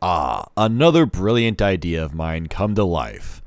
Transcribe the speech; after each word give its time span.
Ah, 0.00 0.46
another 0.56 1.06
brilliant 1.06 1.60
idea 1.60 2.04
of 2.04 2.14
mine 2.14 2.46
come 2.46 2.76
to 2.76 2.84
life. 2.84 3.42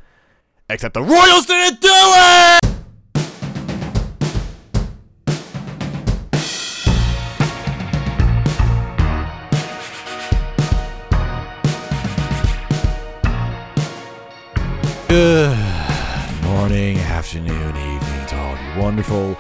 Except 0.70 0.94
the 0.94 1.02
Royals 1.02 1.46
didn't 1.46 1.80
do 1.80 1.90
it! 1.90 2.60
Good 15.08 15.58
morning, 16.44 16.98
afternoon, 16.98 17.78
evening 17.78 18.26
to 18.28 18.38
all 18.38 18.58
you 18.58 18.82
wonderful 18.82 19.38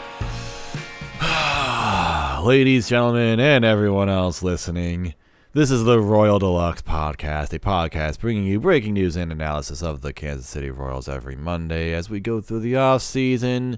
ladies, 2.47 2.87
gentlemen, 2.87 3.41
and 3.41 3.65
everyone 3.65 4.07
else 4.07 4.41
listening. 4.41 5.13
This 5.53 5.69
is 5.69 5.83
the 5.83 5.99
Royal 5.99 6.39
De 6.39 6.45
Lux 6.45 6.81
Podcast, 6.81 7.51
a 7.51 7.59
podcast 7.59 8.19
bringing 8.19 8.45
you 8.45 8.57
breaking 8.59 8.93
news 8.93 9.17
and 9.17 9.33
analysis 9.33 9.83
of 9.83 9.99
the 10.01 10.13
Kansas 10.13 10.47
City 10.47 10.71
Royals 10.71 11.09
every 11.09 11.35
Monday 11.35 11.93
as 11.93 12.09
we 12.09 12.21
go 12.21 12.39
through 12.39 12.61
the 12.61 12.77
off 12.77 13.01
season. 13.01 13.77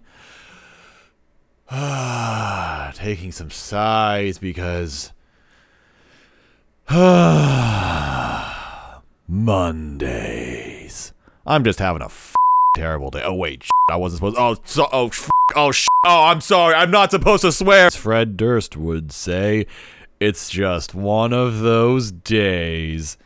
Taking 2.94 3.32
some 3.32 3.50
sighs 3.50 4.38
because 4.38 5.12
Mondays. 9.28 11.14
I'm 11.48 11.64
just 11.64 11.80
having 11.80 12.04
a 12.04 12.06
f- 12.06 12.36
terrible 12.76 13.10
day. 13.10 13.24
Oh 13.24 13.34
wait, 13.34 13.66
I 13.90 13.96
wasn't 13.96 14.20
supposed. 14.20 14.38
Oh, 14.38 14.56
so, 14.64 14.88
oh, 14.94 15.08
f- 15.08 15.30
oh, 15.56 15.72
sh- 15.72 15.88
oh, 16.06 16.26
I'm 16.26 16.42
sorry. 16.42 16.76
I'm 16.76 16.92
not 16.92 17.10
supposed 17.10 17.42
to 17.42 17.52
swear. 17.52 17.88
As 17.88 17.96
Fred 17.96 18.38
Durst 18.38 18.78
would 18.78 19.12
say, 19.12 19.66
it's 20.24 20.50
just 20.50 20.96
one 20.96 21.34
of 21.34 21.60
those 21.60 22.14
days. 22.14 23.18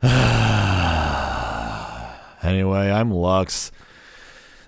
anyway, 0.02 0.12
I'm 2.92 3.10
Lux. 3.10 3.72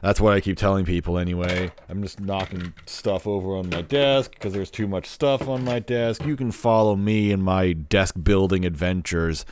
That's 0.02 0.20
what 0.20 0.32
I 0.32 0.40
keep 0.40 0.56
telling 0.56 0.84
people 0.84 1.16
anyway. 1.16 1.70
I'm 1.88 2.02
just 2.02 2.18
knocking 2.18 2.74
stuff 2.86 3.24
over 3.24 3.56
on 3.56 3.70
my 3.70 3.82
desk 3.82 4.32
because 4.32 4.52
there's 4.52 4.72
too 4.72 4.88
much 4.88 5.06
stuff 5.06 5.46
on 5.46 5.62
my 5.62 5.78
desk. 5.78 6.24
You 6.24 6.34
can 6.34 6.50
follow 6.50 6.96
me 6.96 7.30
in 7.30 7.40
my 7.40 7.72
desk 7.72 8.16
building 8.20 8.64
adventures 8.64 9.44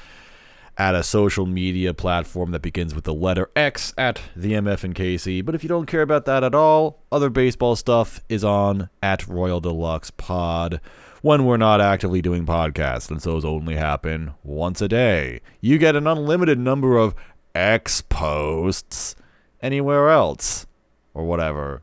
at 0.78 0.94
a 0.94 1.02
social 1.02 1.44
media 1.44 1.92
platform 1.92 2.52
that 2.52 2.62
begins 2.62 2.94
with 2.94 3.02
the 3.02 3.12
letter 3.12 3.50
X 3.56 3.92
at 3.98 4.22
the 4.36 4.52
MF 4.52 4.84
and 4.84 4.94
KC. 4.94 5.44
But 5.44 5.56
if 5.56 5.64
you 5.64 5.68
don't 5.68 5.86
care 5.86 6.02
about 6.02 6.24
that 6.26 6.44
at 6.44 6.54
all, 6.54 7.02
other 7.10 7.28
baseball 7.28 7.74
stuff 7.74 8.20
is 8.28 8.44
on 8.44 8.88
at 9.02 9.26
Royal 9.26 9.60
De 9.60 9.70
Lux 9.70 10.12
Pod 10.12 10.80
when 11.20 11.44
we're 11.44 11.56
not 11.56 11.80
actively 11.80 12.22
doing 12.22 12.46
podcasts, 12.46 13.10
and 13.10 13.18
those 13.20 13.44
only 13.44 13.74
happen 13.74 14.34
once 14.44 14.80
a 14.80 14.86
day. 14.86 15.40
You 15.60 15.76
get 15.76 15.96
an 15.96 16.06
unlimited 16.06 16.60
number 16.60 16.96
of 16.96 17.16
X 17.56 18.02
posts 18.02 19.16
anywhere 19.60 20.10
else 20.10 20.64
or 21.12 21.24
whatever. 21.24 21.82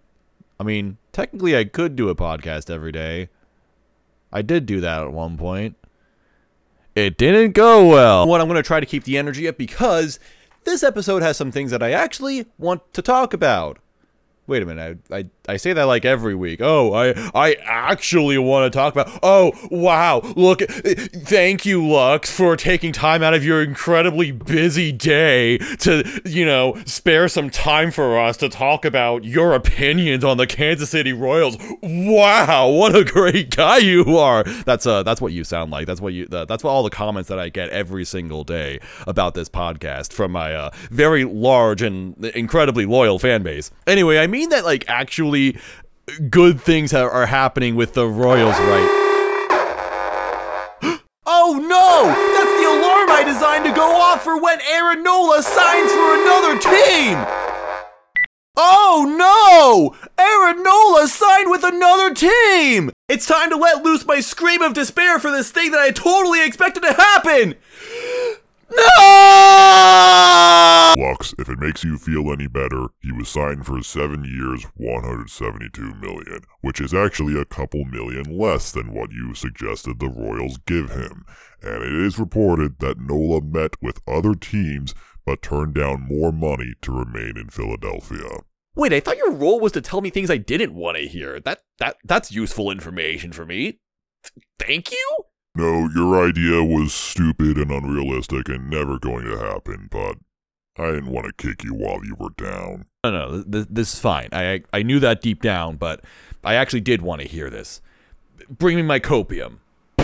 I 0.58 0.64
mean, 0.64 0.98
technically, 1.12 1.58
I 1.58 1.66
could 1.66 1.98
do 1.98 2.08
a 2.08 2.16
podcast 2.16 2.70
every 2.70 2.94
day. 2.94 3.28
I 4.32 4.42
did 4.42 4.66
do 4.66 4.80
that 4.80 5.04
at 5.04 5.12
one 5.12 5.38
point 5.38 5.76
it 6.96 7.18
didn't 7.18 7.52
go 7.52 7.88
well. 7.88 8.28
What 8.28 8.42
I'm 8.42 8.48
going 8.48 8.56
to 8.56 8.64
try 8.64 8.80
to 8.80 8.86
keep 8.86 9.04
the 9.04 9.18
energy 9.18 9.48
up 9.48 9.58
because 9.58 10.20
this 10.64 10.82
episode 10.82 11.22
has 11.22 11.38
some 11.38 11.52
things 11.52 11.72
that 11.72 11.84
I 11.84 11.92
actually 11.92 12.48
want 12.58 12.94
to 12.94 13.02
talk 13.02 13.34
about. 13.34 13.80
Wait 14.48 14.62
a 14.62 14.66
minute. 14.66 15.00
I, 15.10 15.18
I, 15.18 15.26
I 15.48 15.58
say 15.58 15.74
that 15.74 15.84
like 15.84 16.06
every 16.06 16.36
week. 16.36 16.62
Oh, 16.62 16.94
I 16.94 17.14
I 17.34 17.56
actually 17.64 18.38
want 18.38 18.72
to 18.72 18.76
talk 18.76 18.94
about. 18.94 19.20
Oh, 19.24 19.54
wow. 19.72 20.22
Look, 20.36 20.62
thank 20.62 21.66
you, 21.66 21.86
Lux, 21.88 22.30
for 22.30 22.56
taking 22.56 22.92
time 22.92 23.24
out 23.24 23.34
of 23.34 23.44
your 23.44 23.64
incredibly 23.64 24.32
busy 24.32 24.92
day 24.92 25.58
to, 25.80 26.22
you 26.26 26.46
know, 26.46 26.78
spare 26.86 27.28
some 27.28 27.50
time 27.50 27.90
for 27.90 28.20
us 28.20 28.38
to 28.38 28.50
talk 28.50 28.86
about 28.86 29.24
your 29.24 29.54
opinions 29.54 30.24
on 30.24 30.38
the 30.38 30.46
Kansas 30.46 30.92
City 30.92 31.14
Royals. 31.14 31.58
Wow, 31.82 32.70
what 32.70 32.96
a 32.96 33.04
great 33.04 33.56
guy 33.56 33.78
you 33.78 34.18
are. 34.18 34.44
That's 34.44 34.86
uh 34.86 35.02
that's 35.02 35.22
what 35.22 35.34
you 35.34 35.44
sound 35.44 35.72
like. 35.72 35.88
That's 35.88 36.02
what 36.02 36.14
you 36.14 36.28
uh, 36.32 36.46
that's 36.46 36.64
what 36.64 36.70
all 36.70 36.84
the 36.84 36.92
comments 36.92 37.30
that 37.30 37.40
I 37.40 37.50
get 37.50 37.70
every 37.70 38.06
single 38.06 38.44
day 38.44 38.80
about 39.08 39.34
this 39.34 39.50
podcast 39.50 40.14
from 40.14 40.32
my 40.34 40.54
uh, 40.54 40.70
very 40.92 41.24
large 41.24 41.82
and 41.82 42.24
incredibly 42.36 42.86
loyal 42.86 43.18
fan 43.18 43.42
base. 43.42 43.72
Anyway, 43.88 44.20
I 44.20 44.28
mean 44.28 44.35
that 44.44 44.66
like 44.66 44.84
actually 44.88 45.58
good 46.30 46.60
things 46.60 46.94
are 46.94 47.26
happening 47.26 47.76
with 47.76 47.94
the 47.94 48.06
Royals 48.06 48.58
right. 48.60 48.90
oh 51.26 51.56
no! 51.56 52.08
That's 52.36 52.54
the 52.62 52.68
alarm 52.68 53.10
I 53.10 53.24
designed 53.26 53.66
to 53.66 53.72
go 53.72 53.96
off 53.96 54.24
for 54.24 54.40
when 54.42 54.60
Aaron 54.62 55.04
Nola 55.04 55.42
signs 55.42 55.92
for 55.92 56.16
another 56.22 56.60
team! 56.60 57.26
Oh 58.58 59.06
no! 59.18 59.96
Aaron 60.18 60.64
Nola 60.64 61.08
signed 61.08 61.50
with 61.50 61.64
another 61.64 62.14
team! 62.14 62.92
It's 63.08 63.26
time 63.26 63.50
to 63.50 63.58
let 63.58 63.84
loose 63.84 64.06
my 64.06 64.20
scream 64.20 64.62
of 64.62 64.74
despair 64.74 65.20
for 65.20 65.32
this 65.32 65.52
thing 65.52 65.72
that 65.72 65.80
I 65.80 65.92
totally 65.92 66.46
expected 66.46 66.84
to 66.84 66.94
happen! 66.94 67.56
No! 68.72 68.86
Lux, 70.98 71.36
if 71.38 71.50
it 71.50 71.60
makes 71.60 71.84
you 71.84 71.98
feel 71.98 72.32
any 72.32 72.48
better, 72.48 72.88
he 73.02 73.12
was 73.12 73.28
signed 73.28 73.66
for 73.66 73.84
seven 73.84 74.24
years, 74.24 74.64
172 74.76 75.96
million, 75.96 76.40
which 76.62 76.80
is 76.80 76.94
actually 76.94 77.40
a 77.40 77.46
couple 77.46 77.84
million 77.86 78.38
less 78.38 78.72
than 78.72 78.94
what 78.94 79.12
you 79.12 79.34
suggested 79.34 80.00
the 80.00 80.08
Royals 80.08 80.58
give 80.66 80.92
him. 80.92 81.26
And 81.62 81.84
it 81.84 81.94
is 81.94 82.18
reported 82.18 82.80
that 82.80 83.00
Nola 83.00 83.42
met 83.42 83.82
with 83.82 84.02
other 84.08 84.36
teams 84.36 84.96
but 85.26 85.42
turned 85.42 85.74
down 85.74 86.08
more 86.08 86.32
money 86.32 86.76
to 86.82 86.92
remain 86.92 87.38
in 87.38 87.50
Philadelphia. 87.50 88.44
Wait, 88.76 88.94
I 88.94 89.00
thought 89.00 89.18
your 89.18 89.32
role 89.32 89.60
was 89.60 89.72
to 89.74 89.82
tell 89.82 90.02
me 90.02 90.10
things 90.10 90.30
I 90.30 90.38
didn't 90.38 90.76
want 90.76 90.98
to 90.98 91.08
hear. 91.08 91.40
That 91.40 91.64
that 91.80 91.98
that's 92.04 92.32
useful 92.32 92.70
information 92.70 93.32
for 93.32 93.46
me. 93.46 93.80
Thank 94.60 94.92
you? 94.92 95.26
No, 95.58 95.88
your 95.96 96.28
idea 96.28 96.62
was 96.62 96.94
stupid 96.94 97.58
and 97.58 97.72
unrealistic 97.72 98.50
and 98.50 98.70
never 98.70 99.00
going 99.00 99.24
to 99.24 99.38
happen, 99.38 99.88
but 99.90 100.18
I 100.78 100.92
didn't 100.92 101.12
want 101.12 101.28
to 101.28 101.34
kick 101.34 101.64
you 101.64 101.74
while 101.74 102.04
you 102.04 102.14
were 102.20 102.32
down. 102.36 102.88
No, 103.06 103.12
no, 103.12 103.42
this, 103.42 103.66
this 103.70 103.94
is 103.94 104.00
fine. 104.00 104.28
I 104.34 104.64
I 104.74 104.84
knew 104.84 105.00
that 105.00 105.22
deep 105.22 105.42
down, 105.42 105.78
but 105.78 106.04
I 106.44 106.56
actually 106.56 106.82
did 106.82 107.02
want 107.02 107.22
to 107.22 107.28
hear 107.28 107.50
this. 107.50 107.82
Bring 108.50 108.76
me 108.76 108.82
my 108.82 109.00
copium. 109.00 109.60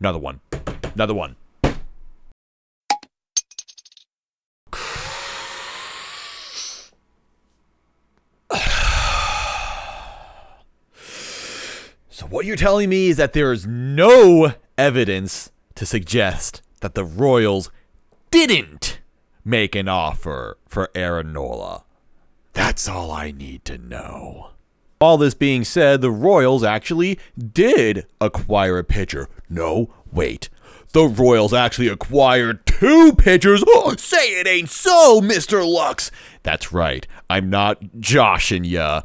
Another 0.00 0.18
one. 0.18 0.40
Another 0.94 1.14
one. 1.14 1.36
What 12.36 12.44
you're 12.44 12.54
telling 12.54 12.90
me 12.90 13.08
is 13.08 13.16
that 13.16 13.32
there 13.32 13.50
is 13.50 13.66
no 13.66 14.52
evidence 14.76 15.50
to 15.74 15.86
suggest 15.86 16.60
that 16.82 16.94
the 16.94 17.02
Royals 17.02 17.70
didn't 18.30 19.00
make 19.42 19.74
an 19.74 19.88
offer 19.88 20.58
for 20.68 20.90
Aaron 20.94 21.32
Nola. 21.32 21.84
That's 22.52 22.90
all 22.90 23.10
I 23.10 23.30
need 23.30 23.64
to 23.64 23.78
know. 23.78 24.50
All 25.00 25.16
this 25.16 25.32
being 25.32 25.64
said, 25.64 26.02
the 26.02 26.10
Royals 26.10 26.62
actually 26.62 27.18
did 27.38 28.04
acquire 28.20 28.76
a 28.76 28.84
pitcher. 28.84 29.30
No, 29.48 29.88
wait. 30.12 30.50
The 30.92 31.06
Royals 31.06 31.54
actually 31.54 31.88
acquired 31.88 32.66
two 32.66 33.14
pitchers. 33.14 33.64
Oh, 33.66 33.94
say 33.98 34.38
it 34.38 34.46
ain't 34.46 34.68
so, 34.68 35.22
Mr. 35.22 35.66
Lux. 35.66 36.10
That's 36.42 36.70
right. 36.70 37.06
I'm 37.30 37.48
not 37.48 37.98
joshing 37.98 38.64
ya. 38.64 39.00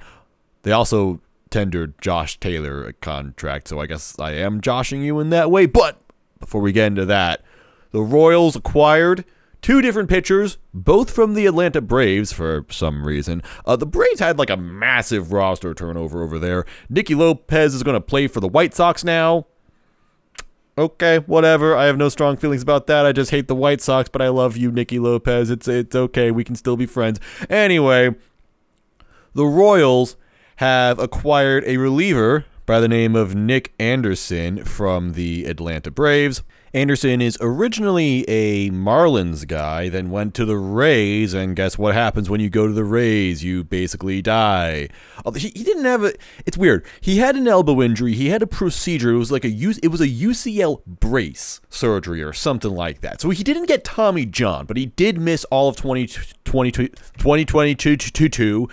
They 0.64 0.74
also 0.74 1.22
tendered 1.52 2.02
Josh 2.02 2.40
Taylor 2.40 2.84
a 2.86 2.94
contract, 2.94 3.68
so 3.68 3.80
I 3.80 3.86
guess 3.86 4.18
I 4.18 4.32
am 4.32 4.62
joshing 4.62 5.04
you 5.04 5.20
in 5.20 5.30
that 5.30 5.52
way. 5.52 5.68
But 5.68 6.02
before 6.40 6.62
we 6.62 6.72
get 6.72 6.88
into 6.88 7.06
that, 7.06 7.44
the 7.92 8.02
Royals 8.02 8.56
acquired 8.56 9.26
two 9.62 9.82
different 9.82 10.10
pitchers, 10.10 10.58
both 10.74 11.12
from 11.12 11.34
the 11.36 11.46
Atlanta 11.46 11.82
Braves 11.82 12.34
for 12.34 12.66
some 12.70 13.06
reason. 13.06 13.44
Uh, 13.66 13.76
the 13.76 13.86
Braves 13.86 14.20
had 14.20 14.40
like 14.40 14.50
a 14.50 14.58
massive 14.58 15.32
roster 15.32 15.74
turnover 15.74 16.24
over 16.24 16.40
there. 16.40 16.66
Nicky 16.90 17.14
Lopez 17.14 17.76
is 17.76 17.84
going 17.84 17.96
to 17.96 18.02
play 18.02 18.28
for 18.28 18.40
the 18.40 18.48
White 18.48 18.74
Sox 18.74 19.04
now. 19.04 19.46
Okay, 20.78 21.20
whatever. 21.20 21.76
I 21.76 21.86
have 21.86 21.98
no 21.98 22.10
strong 22.10 22.38
feelings 22.38 22.64
about 22.64 22.88
that. 22.88 23.06
I 23.06 23.12
just 23.12 23.30
hate 23.30 23.48
the 23.48 23.56
White 23.56 23.82
Sox, 23.82 24.10
but 24.10 24.22
I 24.22 24.30
love 24.30 24.56
you, 24.56 24.72
Nicky 24.72 25.00
Lopez. 25.00 25.50
It's 25.50 25.68
it's 25.68 25.96
okay. 25.96 26.32
We 26.32 26.46
can 26.46 26.56
still 26.56 26.78
be 26.78 26.86
friends. 26.86 27.20
Anyway, 27.50 28.16
the 29.34 29.46
Royals 29.46 30.16
have 30.62 31.00
acquired 31.00 31.64
a 31.66 31.78
reliever 31.78 32.46
by 32.68 32.80
the 32.80 32.88
name 32.88 33.16
of 33.16 33.34
Nick 33.34 33.74
Anderson 33.80 34.64
from 34.64 35.14
the 35.14 35.46
Atlanta 35.46 35.90
Braves. 35.90 36.44
Anderson 36.72 37.20
is 37.20 37.36
originally 37.42 38.24
a 38.30 38.70
Marlins 38.70 39.48
guy, 39.48 39.90
then 39.90 40.12
went 40.12 40.36
to 40.36 40.46
the 40.46 40.58
Rays, 40.58 41.34
and 41.34 41.56
guess 41.56 41.80
what 41.80 41.96
happens 41.96 42.30
when 42.30 42.40
you 42.42 42.52
go 42.52 42.68
to 42.68 42.74
the 42.74 42.84
Rays? 42.84 43.44
You 43.44 43.64
basically 43.64 44.22
die. 44.22 44.90
He, 45.36 45.50
he 45.50 45.64
didn't 45.64 45.86
have 45.86 46.04
a. 46.04 46.14
It's 46.46 46.60
weird. 46.60 46.86
He 47.02 47.18
had 47.18 47.36
an 47.36 47.48
elbow 47.48 47.82
injury. 47.82 48.14
He 48.14 48.30
had 48.30 48.44
a 48.44 48.48
procedure. 48.48 49.14
It 49.14 49.18
was 49.18 49.32
like 49.32 49.44
a 49.44 49.50
it 49.50 49.88
was 49.88 50.00
a 50.00 50.08
UCL 50.08 50.86
brace 50.86 51.60
surgery 51.72 52.22
or 52.22 52.34
something 52.34 52.72
like 52.72 53.02
that. 53.02 53.20
So 53.20 53.32
he 53.32 53.44
didn't 53.44 53.66
get 53.66 53.84
Tommy 53.84 54.28
John, 54.28 54.68
but 54.68 54.78
he 54.78 54.86
did 54.86 55.20
miss 55.20 55.44
all 55.46 55.70
of 55.70 55.76
2022, 55.76 56.90
2022 57.18 58.70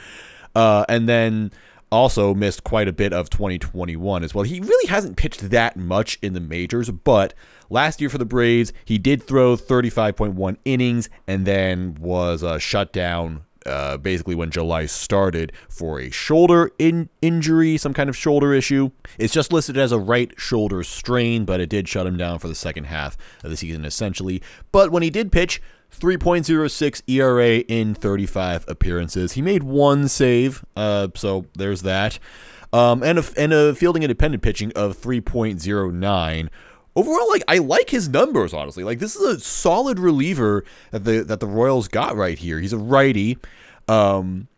uh, 0.58 0.84
and 0.88 1.08
then 1.08 1.52
also 1.90 2.34
missed 2.34 2.64
quite 2.64 2.88
a 2.88 2.92
bit 2.92 3.12
of 3.12 3.30
2021 3.30 4.24
as 4.24 4.34
well. 4.34 4.44
He 4.44 4.60
really 4.60 4.88
hasn't 4.88 5.16
pitched 5.16 5.50
that 5.50 5.76
much 5.76 6.18
in 6.22 6.34
the 6.34 6.40
majors, 6.40 6.90
but 6.90 7.34
Last 7.70 8.00
year 8.00 8.08
for 8.08 8.18
the 8.18 8.24
Braves, 8.24 8.72
he 8.84 8.96
did 8.96 9.22
throw 9.22 9.56
35.1 9.56 10.56
innings 10.64 11.10
and 11.26 11.44
then 11.44 11.96
was 12.00 12.42
uh, 12.42 12.58
shut 12.58 12.92
down 12.92 13.44
uh, 13.68 13.96
basically 13.98 14.34
when 14.34 14.50
July 14.50 14.86
started 14.86 15.52
for 15.68 16.00
a 16.00 16.10
shoulder 16.10 16.72
in- 16.78 17.08
injury, 17.22 17.76
some 17.76 17.94
kind 17.94 18.08
of 18.08 18.16
shoulder 18.16 18.52
issue. 18.52 18.90
It's 19.18 19.32
just 19.32 19.52
listed 19.52 19.76
as 19.76 19.92
a 19.92 19.98
right 19.98 20.32
shoulder 20.36 20.82
strain, 20.82 21.44
but 21.44 21.60
it 21.60 21.68
did 21.68 21.88
shut 21.88 22.06
him 22.06 22.16
down 22.16 22.38
for 22.38 22.48
the 22.48 22.54
second 22.54 22.84
half 22.84 23.16
of 23.44 23.50
the 23.50 23.56
season 23.56 23.84
essentially. 23.84 24.42
But 24.72 24.90
when 24.90 25.02
he 25.02 25.10
did 25.10 25.30
pitch, 25.30 25.60
3.06 25.90 27.02
ERA 27.06 27.58
in 27.60 27.94
35 27.94 28.64
appearances. 28.68 29.32
He 29.32 29.42
made 29.42 29.62
one 29.62 30.08
save, 30.08 30.64
uh, 30.76 31.08
so 31.14 31.46
there's 31.54 31.82
that. 31.82 32.18
Um, 32.72 33.02
and 33.02 33.18
a, 33.18 33.24
and 33.36 33.52
a 33.52 33.74
fielding 33.74 34.02
independent 34.02 34.42
pitching 34.42 34.72
of 34.76 34.98
3.09 34.98 36.48
overall, 36.98 37.28
like 37.30 37.44
I 37.48 37.58
like 37.58 37.90
his 37.90 38.08
numbers. 38.08 38.52
Honestly, 38.52 38.84
like 38.84 38.98
this 38.98 39.14
is 39.14 39.22
a 39.22 39.40
solid 39.40 39.98
reliever 39.98 40.64
that 40.90 41.04
the 41.04 41.22
that 41.24 41.40
the 41.40 41.46
Royals 41.46 41.88
got 41.88 42.16
right 42.16 42.38
here. 42.38 42.58
He's 42.58 42.72
a 42.72 42.78
righty, 42.78 43.38
um, 43.86 44.48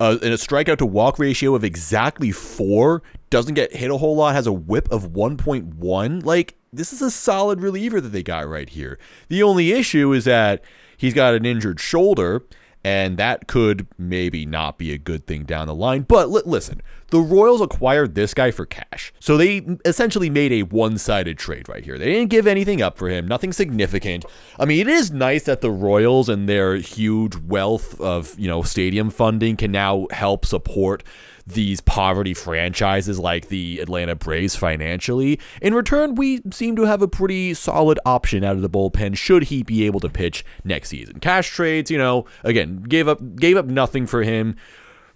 uh, 0.00 0.18
and 0.22 0.32
a 0.32 0.36
strikeout 0.36 0.78
to 0.78 0.86
walk 0.86 1.18
ratio 1.18 1.54
of 1.54 1.64
exactly 1.64 2.32
four. 2.32 3.02
Doesn't 3.30 3.54
get 3.54 3.74
hit 3.74 3.90
a 3.90 3.96
whole 3.96 4.16
lot. 4.16 4.34
Has 4.34 4.46
a 4.46 4.52
WHIP 4.52 4.90
of 4.90 5.14
one 5.14 5.36
point 5.36 5.74
one. 5.76 6.20
Like 6.20 6.56
this 6.72 6.92
is 6.92 7.00
a 7.00 7.10
solid 7.10 7.60
reliever 7.60 8.00
that 8.00 8.10
they 8.10 8.22
got 8.22 8.48
right 8.48 8.68
here. 8.68 8.98
The 9.28 9.42
only 9.42 9.72
issue 9.72 10.12
is 10.12 10.24
that 10.24 10.62
he's 10.96 11.14
got 11.14 11.34
an 11.34 11.46
injured 11.46 11.80
shoulder 11.80 12.42
and 12.84 13.16
that 13.16 13.46
could 13.46 13.86
maybe 13.96 14.44
not 14.44 14.76
be 14.76 14.92
a 14.92 14.98
good 14.98 15.26
thing 15.26 15.44
down 15.44 15.66
the 15.66 15.74
line. 15.74 16.02
But 16.02 16.28
listen, 16.28 16.82
the 17.08 17.20
Royals 17.20 17.62
acquired 17.62 18.14
this 18.14 18.34
guy 18.34 18.50
for 18.50 18.66
cash. 18.66 19.12
So 19.20 19.36
they 19.38 19.66
essentially 19.84 20.28
made 20.28 20.52
a 20.52 20.62
one 20.64 20.98
sided 20.98 21.38
trade 21.38 21.68
right 21.68 21.82
here. 21.82 21.98
They 21.98 22.12
didn't 22.12 22.30
give 22.30 22.46
anything 22.46 22.82
up 22.82 22.98
for 22.98 23.08
him, 23.08 23.26
nothing 23.26 23.52
significant. 23.52 24.26
I 24.58 24.66
mean, 24.66 24.80
it 24.80 24.88
is 24.88 25.10
nice 25.10 25.44
that 25.44 25.62
the 25.62 25.70
Royals 25.70 26.28
and 26.28 26.48
their 26.48 26.76
huge 26.76 27.36
wealth 27.36 27.98
of, 28.00 28.38
you 28.38 28.48
know, 28.48 28.62
stadium 28.62 29.08
funding 29.08 29.56
can 29.56 29.72
now 29.72 30.06
help 30.10 30.44
support 30.44 31.02
these 31.46 31.80
poverty 31.80 32.34
franchises 32.34 33.18
like 33.18 33.48
the 33.48 33.78
Atlanta 33.80 34.14
Braves 34.14 34.56
financially. 34.56 35.38
In 35.60 35.74
return, 35.74 36.14
we 36.14 36.40
seem 36.50 36.76
to 36.76 36.84
have 36.84 37.02
a 37.02 37.08
pretty 37.08 37.54
solid 37.54 37.98
option 38.06 38.44
out 38.44 38.56
of 38.56 38.62
the 38.62 38.70
bullpen 38.70 39.16
should 39.16 39.44
he 39.44 39.62
be 39.62 39.84
able 39.86 40.00
to 40.00 40.08
pitch 40.08 40.44
next 40.64 40.88
season. 40.88 41.20
Cash 41.20 41.50
trades, 41.50 41.90
you 41.90 41.98
know, 41.98 42.24
again, 42.42 42.82
gave 42.82 43.08
up 43.08 43.36
gave 43.36 43.56
up 43.56 43.66
nothing 43.66 44.06
for 44.06 44.22
him. 44.22 44.56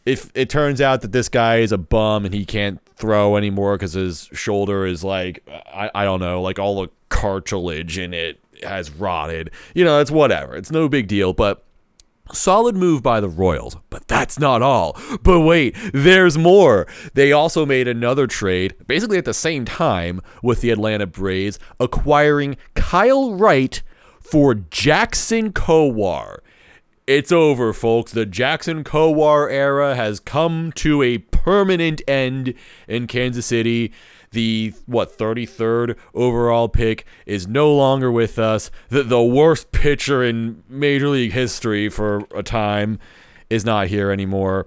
If 0.05 0.31
it 0.35 0.49
turns 0.49 0.81
out 0.81 1.03
that 1.03 1.13
this 1.13 1.29
guy 1.29 1.57
is 1.57 1.73
a 1.73 1.79
bum 1.79 2.25
and 2.25 2.35
he 2.35 2.45
can't 2.45 2.81
throw 2.97 3.37
anymore 3.37 3.77
because 3.77 3.93
his 3.93 4.29
shoulder 4.33 4.87
is 4.87 5.05
like 5.05 5.43
I, 5.49 5.91
I 5.95 6.05
don't 6.05 6.21
know, 6.21 6.43
like 6.43 6.59
all 6.59 6.83
the 6.83 6.89
cartilage 7.09 7.99
in 7.99 8.13
it 8.13 8.41
has 8.63 8.91
rotted. 8.91 9.51
You 9.75 9.85
know, 9.85 10.01
it's 10.01 10.11
whatever. 10.11 10.57
It's 10.57 10.71
no 10.71 10.89
big 10.89 11.09
deal, 11.09 11.33
but 11.33 11.65
Solid 12.33 12.77
move 12.77 13.03
by 13.03 13.21
the 13.21 13.29
Royals, 13.29 13.77
but 13.91 14.07
that's 14.07 14.39
not 14.39 14.63
all. 14.63 15.01
But 15.23 15.41
wait, 15.41 15.77
there's 15.93 16.37
more. 16.37 16.87
They 17.15 17.33
also 17.33 17.65
made 17.65 17.89
another 17.89 18.27
trade, 18.27 18.75
basically 18.87 19.19
at 19.19 19.25
the 19.25 19.35
same 19.35 19.65
time, 19.65 20.21
with 20.43 20.61
the 20.61 20.71
Atlanta 20.71 21.07
Braves, 21.07 21.59
acquiring 21.81 22.57
Kyle 22.75 23.35
Wright 23.35 23.83
for 24.21 24.55
Jackson 24.55 25.53
Kowar. 25.53 26.39
It's 27.07 27.33
over, 27.33 27.73
folks. 27.73 28.13
The 28.13 28.27
Jackson 28.27 28.85
Kowar 28.85 29.51
era 29.51 29.95
has 29.95 30.21
come 30.21 30.73
to 30.73 31.03
a 31.03 31.19
permanent 31.19 32.03
end 32.07 32.53
in 32.87 33.07
Kansas 33.07 33.47
City 33.47 33.93
the 34.31 34.75
what 34.87 35.17
33rd 35.17 35.97
overall 36.15 36.69
pick 36.69 37.07
is 37.27 37.47
no 37.47 37.75
longer 37.75 38.11
with 38.11 38.39
us. 38.39 38.71
The 38.89 39.03
the 39.03 39.23
worst 39.23 39.73
pitcher 39.73 40.23
in 40.23 40.63
Major 40.69 41.09
League 41.09 41.33
history 41.33 41.89
for 41.89 42.25
a 42.35 42.43
time 42.43 42.99
is 43.51 43.65
not 43.65 43.89
here 43.89 44.11
anymore. 44.11 44.67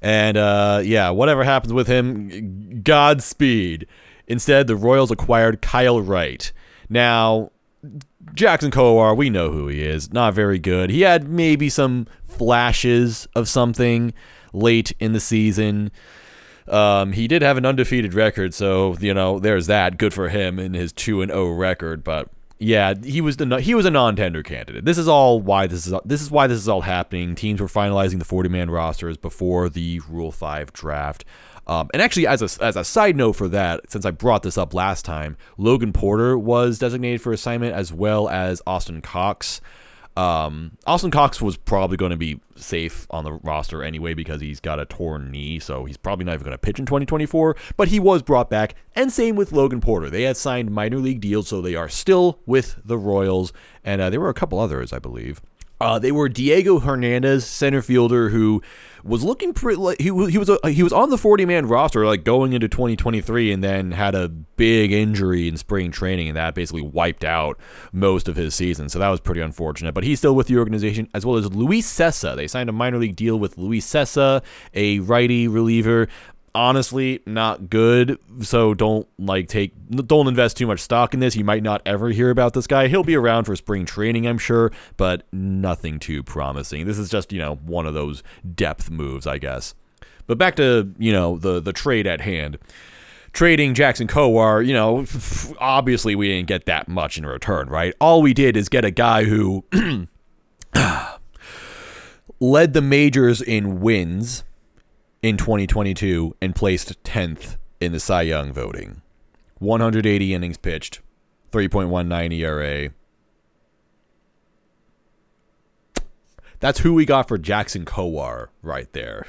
And 0.00 0.36
uh, 0.36 0.80
yeah, 0.84 1.10
whatever 1.10 1.44
happens 1.44 1.72
with 1.72 1.88
him, 1.88 2.82
Godspeed. 2.82 3.86
Instead, 4.26 4.66
the 4.66 4.76
Royals 4.76 5.10
acquired 5.10 5.62
Kyle 5.62 6.00
Wright. 6.00 6.52
Now, 6.88 7.50
Jackson 8.34 8.70
Kowar, 8.70 9.16
we 9.16 9.30
know 9.30 9.50
who 9.50 9.68
he 9.68 9.82
is. 9.82 10.12
Not 10.12 10.34
very 10.34 10.58
good. 10.58 10.90
He 10.90 11.00
had 11.00 11.28
maybe 11.28 11.68
some 11.68 12.06
flashes 12.24 13.26
of 13.34 13.48
something 13.48 14.12
late 14.52 14.92
in 15.00 15.12
the 15.12 15.20
season. 15.20 15.90
Um, 16.68 17.12
he 17.12 17.28
did 17.28 17.42
have 17.42 17.56
an 17.56 17.64
undefeated 17.66 18.14
record, 18.14 18.54
so 18.54 18.96
you 19.00 19.14
know 19.14 19.38
there's 19.38 19.66
that. 19.66 19.98
Good 19.98 20.14
for 20.14 20.28
him 20.28 20.58
in 20.58 20.74
his 20.74 20.92
two 20.92 21.22
and 21.22 21.30
zero 21.30 21.46
oh 21.46 21.50
record. 21.50 22.04
But 22.04 22.28
yeah, 22.58 22.94
he 23.02 23.20
was 23.20 23.36
the 23.36 23.60
he 23.60 23.74
was 23.74 23.86
a 23.86 23.90
non-tender 23.90 24.42
candidate. 24.42 24.84
This 24.84 24.98
is 24.98 25.08
all 25.08 25.40
why 25.40 25.66
this 25.66 25.86
is 25.86 25.94
this 26.04 26.20
is 26.20 26.30
why 26.30 26.46
this 26.46 26.58
is 26.58 26.68
all 26.68 26.82
happening. 26.82 27.34
Teams 27.34 27.60
were 27.60 27.68
finalizing 27.68 28.18
the 28.18 28.24
40-man 28.24 28.70
rosters 28.70 29.16
before 29.16 29.68
the 29.68 30.00
Rule 30.08 30.32
Five 30.32 30.72
draft. 30.72 31.24
Um, 31.68 31.90
and 31.92 32.00
actually, 32.00 32.26
as 32.26 32.40
a, 32.40 32.64
as 32.64 32.76
a 32.76 32.84
side 32.84 33.14
note 33.14 33.34
for 33.34 33.46
that, 33.48 33.90
since 33.90 34.06
I 34.06 34.10
brought 34.10 34.42
this 34.42 34.56
up 34.56 34.72
last 34.72 35.04
time, 35.04 35.36
Logan 35.58 35.92
Porter 35.92 36.38
was 36.38 36.78
designated 36.78 37.20
for 37.20 37.32
assignment 37.32 37.74
as 37.74 37.92
well 37.92 38.28
as 38.28 38.62
Austin 38.66 39.02
Cox. 39.02 39.60
Um, 40.18 40.72
Austin 40.84 41.12
Cox 41.12 41.40
was 41.40 41.56
probably 41.56 41.96
going 41.96 42.10
to 42.10 42.16
be 42.16 42.40
safe 42.56 43.06
on 43.08 43.22
the 43.22 43.34
roster 43.34 43.84
anyway 43.84 44.14
because 44.14 44.40
he's 44.40 44.58
got 44.58 44.80
a 44.80 44.84
torn 44.84 45.30
knee, 45.30 45.60
so 45.60 45.84
he's 45.84 45.96
probably 45.96 46.24
not 46.24 46.32
even 46.34 46.44
going 46.44 46.54
to 46.54 46.58
pitch 46.58 46.80
in 46.80 46.86
2024. 46.86 47.54
But 47.76 47.86
he 47.86 48.00
was 48.00 48.22
brought 48.22 48.50
back, 48.50 48.74
and 48.96 49.12
same 49.12 49.36
with 49.36 49.52
Logan 49.52 49.80
Porter. 49.80 50.10
They 50.10 50.24
had 50.24 50.36
signed 50.36 50.72
minor 50.72 50.96
league 50.96 51.20
deals, 51.20 51.46
so 51.46 51.60
they 51.60 51.76
are 51.76 51.88
still 51.88 52.40
with 52.46 52.80
the 52.84 52.98
Royals, 52.98 53.52
and 53.84 54.00
uh, 54.00 54.10
there 54.10 54.18
were 54.18 54.28
a 54.28 54.34
couple 54.34 54.58
others, 54.58 54.92
I 54.92 54.98
believe. 54.98 55.40
Uh, 55.80 55.98
they 55.98 56.10
were 56.10 56.28
Diego 56.28 56.80
Hernandez, 56.80 57.46
center 57.46 57.82
fielder, 57.82 58.30
who 58.30 58.62
was 59.04 59.22
looking 59.22 59.54
pretty. 59.54 59.76
Like, 59.76 60.00
he 60.00 60.06
he 60.06 60.38
was 60.38 60.48
a, 60.48 60.58
he 60.68 60.82
was 60.82 60.92
on 60.92 61.10
the 61.10 61.18
40 61.18 61.46
man 61.46 61.66
roster 61.66 62.04
like 62.04 62.24
going 62.24 62.52
into 62.52 62.68
2023, 62.68 63.52
and 63.52 63.62
then 63.62 63.92
had 63.92 64.14
a 64.14 64.28
big 64.28 64.92
injury 64.92 65.46
in 65.46 65.56
spring 65.56 65.92
training, 65.92 66.28
and 66.28 66.36
that 66.36 66.54
basically 66.54 66.82
wiped 66.82 67.24
out 67.24 67.58
most 67.92 68.28
of 68.28 68.36
his 68.36 68.54
season. 68.54 68.88
So 68.88 68.98
that 68.98 69.08
was 69.08 69.20
pretty 69.20 69.40
unfortunate. 69.40 69.94
But 69.94 70.04
he's 70.04 70.18
still 70.18 70.34
with 70.34 70.48
the 70.48 70.58
organization, 70.58 71.08
as 71.14 71.24
well 71.24 71.36
as 71.36 71.52
Luis 71.52 71.90
Cessa. 71.90 72.34
They 72.34 72.48
signed 72.48 72.68
a 72.68 72.72
minor 72.72 72.98
league 72.98 73.16
deal 73.16 73.38
with 73.38 73.56
Luis 73.56 73.86
Cessa, 73.86 74.42
a 74.74 74.98
righty 75.00 75.46
reliever 75.46 76.08
honestly 76.58 77.20
not 77.24 77.70
good. 77.70 78.18
So 78.40 78.74
don't 78.74 79.06
like 79.16 79.46
take 79.46 79.72
don't 79.90 80.26
invest 80.26 80.56
too 80.56 80.66
much 80.66 80.80
stock 80.80 81.14
in 81.14 81.20
this. 81.20 81.36
You 81.36 81.44
might 81.44 81.62
not 81.62 81.80
ever 81.86 82.08
hear 82.10 82.30
about 82.30 82.52
this 82.52 82.66
guy. 82.66 82.88
He'll 82.88 83.04
be 83.04 83.14
around 83.16 83.44
for 83.44 83.54
spring 83.54 83.86
training, 83.86 84.26
I'm 84.26 84.38
sure, 84.38 84.72
but 84.96 85.22
nothing 85.32 86.00
too 86.00 86.24
promising. 86.24 86.84
This 86.84 86.98
is 86.98 87.08
just, 87.08 87.32
you 87.32 87.38
know, 87.38 87.54
one 87.54 87.86
of 87.86 87.94
those 87.94 88.24
depth 88.56 88.90
moves, 88.90 89.24
I 89.24 89.38
guess. 89.38 89.76
But 90.26 90.36
back 90.36 90.56
to, 90.56 90.92
you 90.98 91.12
know, 91.12 91.38
the 91.38 91.60
the 91.60 91.72
trade 91.72 92.08
at 92.08 92.20
hand. 92.20 92.58
Trading 93.32 93.74
Jackson 93.74 94.08
Kowar, 94.08 94.66
you 94.66 94.72
know, 94.72 95.04
obviously 95.60 96.16
we 96.16 96.28
didn't 96.28 96.48
get 96.48 96.64
that 96.64 96.88
much 96.88 97.18
in 97.18 97.26
return, 97.26 97.68
right? 97.68 97.94
All 98.00 98.20
we 98.20 98.34
did 98.34 98.56
is 98.56 98.68
get 98.68 98.84
a 98.84 98.90
guy 98.90 99.24
who 99.24 99.64
led 102.40 102.72
the 102.72 102.82
majors 102.82 103.40
in 103.42 103.80
wins 103.80 104.44
in 105.22 105.36
2022 105.36 106.36
and 106.40 106.54
placed 106.54 107.02
10th 107.02 107.56
in 107.80 107.92
the 107.92 108.00
Cy 108.00 108.22
Young 108.22 108.52
voting. 108.52 109.02
180 109.58 110.34
innings 110.34 110.56
pitched, 110.56 111.00
3.19 111.52 112.32
ERA. 112.32 112.90
That's 116.60 116.80
who 116.80 116.94
we 116.94 117.04
got 117.04 117.28
for 117.28 117.38
Jackson 117.38 117.84
Kowar 117.84 118.48
right 118.62 118.92
there. 118.92 119.26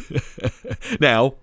now, 1.00 1.34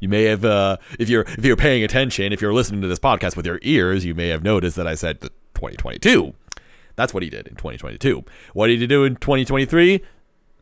you 0.00 0.08
may 0.08 0.24
have, 0.24 0.44
uh, 0.44 0.76
if 0.98 1.08
you're 1.08 1.22
if 1.22 1.44
you're 1.44 1.56
paying 1.56 1.82
attention, 1.82 2.32
if 2.32 2.42
you're 2.42 2.52
listening 2.52 2.82
to 2.82 2.88
this 2.88 2.98
podcast 2.98 3.36
with 3.36 3.46
your 3.46 3.58
ears, 3.62 4.04
you 4.04 4.14
may 4.14 4.28
have 4.28 4.42
noticed 4.42 4.76
that 4.76 4.86
I 4.86 4.94
said 4.94 5.20
2022. 5.20 6.34
That's 6.94 7.14
what 7.14 7.22
he 7.22 7.30
did 7.30 7.46
in 7.46 7.54
2022. 7.54 8.24
What 8.52 8.66
did 8.68 8.80
he 8.80 8.86
do 8.86 9.04
in 9.04 9.16
2023? 9.16 10.02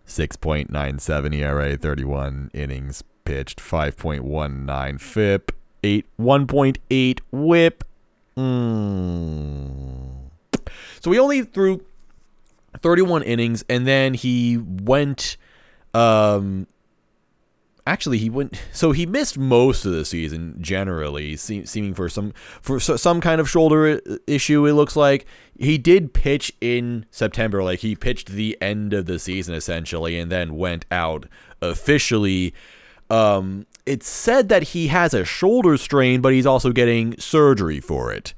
6.97 0.06 1.34
ERA, 1.34 1.76
31 1.76 2.50
innings 2.52 3.02
pitched, 3.24 3.58
5.19 3.58 5.00
FIP, 5.00 5.52
8 5.82 6.06
1.8 6.18 7.20
WHIP. 7.30 7.84
Mm. 8.36 10.10
So 11.00 11.10
he 11.10 11.18
only 11.18 11.42
threw 11.42 11.84
31 12.80 13.22
innings, 13.22 13.64
and 13.68 13.86
then 13.86 14.14
he 14.14 14.58
went. 14.58 15.36
Um, 15.92 16.66
actually, 17.86 18.18
he 18.18 18.30
went. 18.30 18.60
So 18.72 18.92
he 18.92 19.06
missed 19.06 19.38
most 19.38 19.84
of 19.84 19.92
the 19.92 20.04
season 20.04 20.56
generally, 20.60 21.36
se- 21.36 21.66
seeming 21.66 21.94
for 21.94 22.08
some 22.08 22.32
for 22.60 22.80
some 22.80 23.20
kind 23.20 23.40
of 23.40 23.48
shoulder 23.48 24.00
issue. 24.26 24.66
It 24.66 24.72
looks 24.72 24.96
like 24.96 25.26
he 25.58 25.78
did 25.78 26.12
pitch 26.12 26.52
in 26.60 27.06
September, 27.10 27.62
like 27.62 27.78
he 27.80 27.94
pitched 27.94 28.28
the 28.28 28.58
end 28.60 28.92
of 28.92 29.06
the 29.06 29.18
season 29.18 29.54
essentially, 29.54 30.18
and 30.18 30.30
then 30.30 30.56
went 30.56 30.86
out 30.90 31.26
officially. 31.62 32.52
Um, 33.10 33.66
it's 33.86 34.08
said 34.08 34.48
that 34.48 34.64
he 34.64 34.88
has 34.88 35.14
a 35.14 35.24
shoulder 35.24 35.76
strain, 35.76 36.20
but 36.20 36.32
he's 36.32 36.46
also 36.46 36.72
getting 36.72 37.18
surgery 37.18 37.80
for 37.80 38.12
it. 38.12 38.34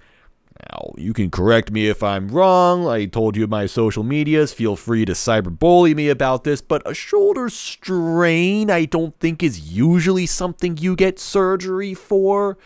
Now, 0.71 0.93
you 0.97 1.13
can 1.13 1.31
correct 1.31 1.71
me 1.71 1.89
if 1.89 2.03
I'm 2.03 2.29
wrong. 2.29 2.89
I 2.89 3.07
told 3.07 3.37
you 3.37 3.47
my 3.47 3.67
social 3.67 4.03
medias. 4.03 4.53
Feel 4.53 4.75
free 4.75 5.05
to 5.05 5.13
cyberbully 5.13 5.95
me 5.95 6.09
about 6.09 6.45
this, 6.45 6.61
but 6.61 6.83
a 6.89 6.95
shoulder 6.95 7.49
strain 7.49 8.71
I 8.71 8.85
don't 8.85 9.19
think 9.21 9.43
is 9.43 9.73
usually 9.73 10.27
something 10.27 10.77
you 10.77 10.97
get 10.97 11.19
surgery 11.19 11.95
for. 11.95 12.59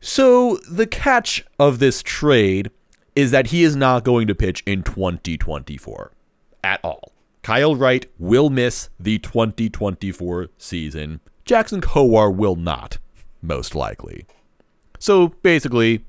So, 0.00 0.58
the 0.70 0.86
catch 0.86 1.44
of 1.58 1.78
this 1.78 2.02
trade 2.02 2.70
is 3.16 3.30
that 3.30 3.48
he 3.48 3.64
is 3.64 3.74
not 3.74 4.04
going 4.04 4.26
to 4.28 4.34
pitch 4.34 4.62
in 4.66 4.82
2024 4.82 6.12
at 6.62 6.80
all. 6.84 7.12
Kyle 7.42 7.74
Wright 7.74 8.06
will 8.18 8.50
miss 8.50 8.90
the 9.00 9.18
2024 9.18 10.48
season. 10.58 11.20
Jackson 11.44 11.80
Kowar 11.80 12.34
will 12.34 12.56
not, 12.56 12.98
most 13.40 13.74
likely. 13.74 14.26
So 14.98 15.28
basically, 15.42 16.04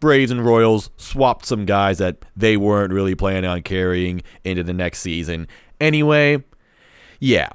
Braves 0.00 0.30
and 0.30 0.44
Royals 0.44 0.90
swapped 0.96 1.46
some 1.46 1.64
guys 1.66 1.98
that 1.98 2.24
they 2.36 2.56
weren't 2.56 2.92
really 2.92 3.14
planning 3.14 3.48
on 3.48 3.62
carrying 3.62 4.22
into 4.44 4.62
the 4.62 4.72
next 4.72 5.00
season. 5.00 5.46
Anyway, 5.80 6.42
yeah. 7.20 7.50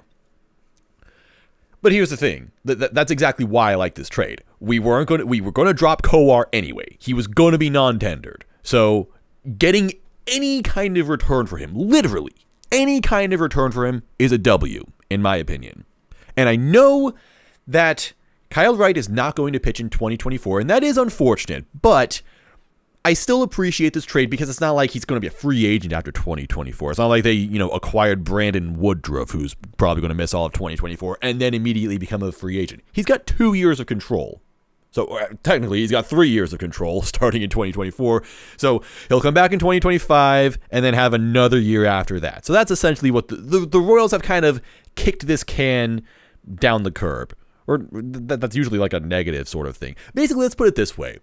But 1.82 1.92
here's 1.92 2.10
the 2.10 2.18
thing. 2.18 2.52
that's 2.66 3.12
exactly 3.12 3.46
why 3.46 3.72
I 3.72 3.76
like 3.76 3.96
this 3.96 4.10
trade. 4.10 4.44
We 4.60 4.80
weren't 4.80 5.08
going 5.08 5.20
to 5.20 5.26
we 5.26 5.42
were 5.42 5.52
going 5.52 5.68
to 5.68 5.74
drop 5.74 6.02
Kowar 6.02 6.46
anyway. 6.52 6.98
He 7.00 7.14
was 7.14 7.28
going 7.28 7.54
to 7.54 7.58
be 7.58 7.70
non-tendered. 7.70 8.46
So, 8.64 9.08
getting 9.58 9.94
any 10.28 10.62
kind 10.62 10.98
of 10.98 11.08
return 11.08 11.48
for 11.48 11.58
him, 11.58 11.72
literally 11.74 12.36
any 12.72 13.02
kind 13.02 13.34
of 13.34 13.40
return 13.40 13.72
for 13.72 13.88
him 13.88 14.04
is 14.20 14.32
a 14.32 14.38
W 14.38 14.86
in 15.10 15.22
my 15.22 15.36
opinion. 15.38 15.86
And 16.38 16.48
I 16.48 16.56
know 16.56 17.14
that 17.68 18.14
Kyle 18.50 18.76
Wright 18.76 18.98
is 18.98 19.08
not 19.10 19.36
going 19.36 19.54
to 19.54 19.60
pitch 19.60 19.80
in 19.80 19.90
2024, 19.90 20.62
and 20.62 20.70
that 20.70 20.84
is 20.84 20.98
unfortunate, 20.98 21.66
but 21.80 22.22
I 23.06 23.14
still 23.14 23.44
appreciate 23.44 23.94
this 23.94 24.06
trade 24.06 24.30
because 24.30 24.50
it's 24.50 24.60
not 24.60 24.72
like 24.72 24.92
he's 24.92 25.06
going 25.06 25.18
to 25.18 25.22
be 25.22 25.28
a 25.28 25.32
free 25.32 25.66
agent 25.66 25.94
after 25.94 26.12
2024. 26.12 26.92
It's 26.92 27.00
not 27.00 27.08
like 27.08 27.24
they, 27.24 27.34
you 27.34 27.60
know, 27.60 27.70
acquired 27.70 28.24
Brandon 28.24 28.78
Woodruff, 28.78 29.32
who's 29.32 29.56
probably 29.78 30.02
going 30.02 30.10
to 30.10 30.16
miss 30.16 30.34
all 30.34 30.48
of 30.48 30.54
2024, 30.54 31.20
and 31.22 31.40
then 31.40 31.54
immediately 31.54 31.98
become 31.98 32.24
a 32.24 32.32
free 32.32 32.58
agent. 32.58 32.84
He's 32.92 33.06
got 33.06 33.28
two 33.28 33.54
years 33.54 33.80
of 33.80 33.86
control. 33.86 34.42
So 34.92 35.06
uh, 35.06 35.28
technically, 35.44 35.82
he's 35.82 35.92
got 35.92 36.08
three 36.08 36.30
years 36.30 36.52
of 36.52 36.58
control 36.58 37.02
starting 37.04 37.44
in 37.44 37.52
2024. 37.52 38.24
So 38.58 38.82
he'll 39.10 39.22
come 39.22 39.36
back 39.36 39.54
in 39.54 39.60
2025 39.60 40.58
and 40.72 40.84
then 40.84 40.96
have 40.96 41.14
another 41.14 41.60
year 41.60 41.86
after 41.86 42.20
that. 42.20 42.46
So 42.46 42.54
that's 42.54 42.72
essentially 42.72 43.12
what 43.12 43.28
the, 43.28 43.36
the, 43.36 43.60
the 43.60 43.80
Royals 43.80 44.12
have 44.12 44.24
kind 44.24 44.44
of 44.44 44.60
kicked 44.96 45.28
this 45.28 45.44
can 45.44 46.02
down 46.56 46.82
the 46.82 46.92
curb 46.92 47.36
or 47.70 47.78
th- 47.78 48.40
that's 48.40 48.56
usually 48.56 48.80
like 48.80 48.94
a 48.94 49.00
negative 49.00 49.48
sort 49.48 49.68
of 49.68 49.78
thing. 49.78 49.96
Basically, 50.16 50.44
let's 50.44 50.56
put 50.56 50.68
it 50.68 50.76
this 50.76 50.98
way 50.98 51.20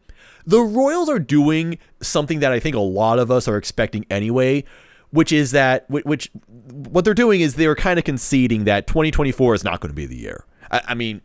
the 0.47 0.61
Royals 0.61 1.09
are 1.09 1.19
doing 1.19 1.79
something 2.01 2.39
that 2.41 2.53
I 2.53 2.61
think 2.61 2.77
a 2.77 2.81
lot 2.81 3.19
of 3.19 3.31
us 3.31 3.49
are 3.49 3.57
expecting 3.57 4.07
anyway, 4.09 4.65
which 5.11 5.33
is 5.33 5.51
that, 5.51 5.91
which, 5.91 6.31
what 6.71 7.05
they're 7.05 7.15
doing 7.15 7.41
is 7.41 7.57
they're 7.57 7.75
kind 7.75 7.99
of 7.99 8.05
conceding 8.05 8.65
that 8.65 8.87
2024 8.87 9.55
is 9.55 9.65
not 9.65 9.81
going 9.81 9.91
to 9.91 9.95
be 9.95 10.07
the 10.07 10.17
year. 10.17 10.45
I, 10.71 10.83
I 10.89 10.95
mean, 10.95 11.21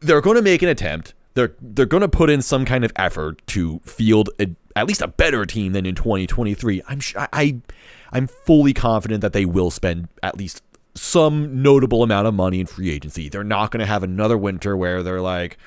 they're 0.00 0.22
going 0.22 0.36
to 0.36 0.42
make 0.42 0.62
an 0.62 0.68
attempt. 0.68 1.12
They're 1.34 1.54
they're 1.60 1.86
going 1.86 2.02
to 2.02 2.08
put 2.08 2.30
in 2.30 2.42
some 2.42 2.64
kind 2.64 2.84
of 2.84 2.92
effort 2.96 3.44
to 3.48 3.80
field 3.80 4.30
a, 4.40 4.48
at 4.76 4.86
least 4.86 5.02
a 5.02 5.08
better 5.08 5.44
team 5.44 5.72
than 5.72 5.84
in 5.84 5.96
2023. 5.96 6.80
I'm 6.86 7.00
I 7.16 7.60
I'm 8.12 8.28
fully 8.28 8.72
confident 8.72 9.20
that 9.22 9.32
they 9.32 9.44
will 9.44 9.72
spend 9.72 10.08
at 10.22 10.38
least 10.38 10.62
some 10.94 11.62
notable 11.62 12.02
amount 12.02 12.26
of 12.26 12.34
money 12.34 12.60
in 12.60 12.66
free 12.66 12.90
agency. 12.90 13.28
They're 13.28 13.44
not 13.44 13.70
going 13.70 13.80
to 13.80 13.86
have 13.86 14.02
another 14.02 14.38
winter 14.38 14.76
where 14.76 15.02
they're 15.02 15.20
like, 15.20 15.58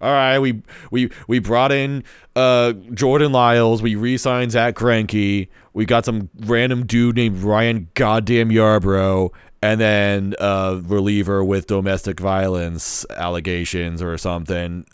all 0.00 0.12
right, 0.12 0.38
we 0.38 0.62
we 0.90 1.10
we 1.26 1.38
brought 1.38 1.72
in 1.72 2.04
uh, 2.34 2.72
Jordan 2.92 3.32
Lyles, 3.32 3.80
we 3.80 3.94
re-signed 3.94 4.52
Zack 4.52 4.74
Greinke, 4.74 5.48
we 5.72 5.86
got 5.86 6.04
some 6.04 6.28
random 6.40 6.84
dude 6.84 7.16
named 7.16 7.38
Ryan 7.38 7.88
Goddamn 7.94 8.50
Yarbrough, 8.50 9.32
and 9.62 9.80
then 9.80 10.34
a 10.38 10.42
uh, 10.42 10.82
reliever 10.84 11.42
with 11.42 11.66
domestic 11.66 12.20
violence 12.20 13.06
allegations 13.10 14.02
or 14.02 14.18
something 14.18 14.84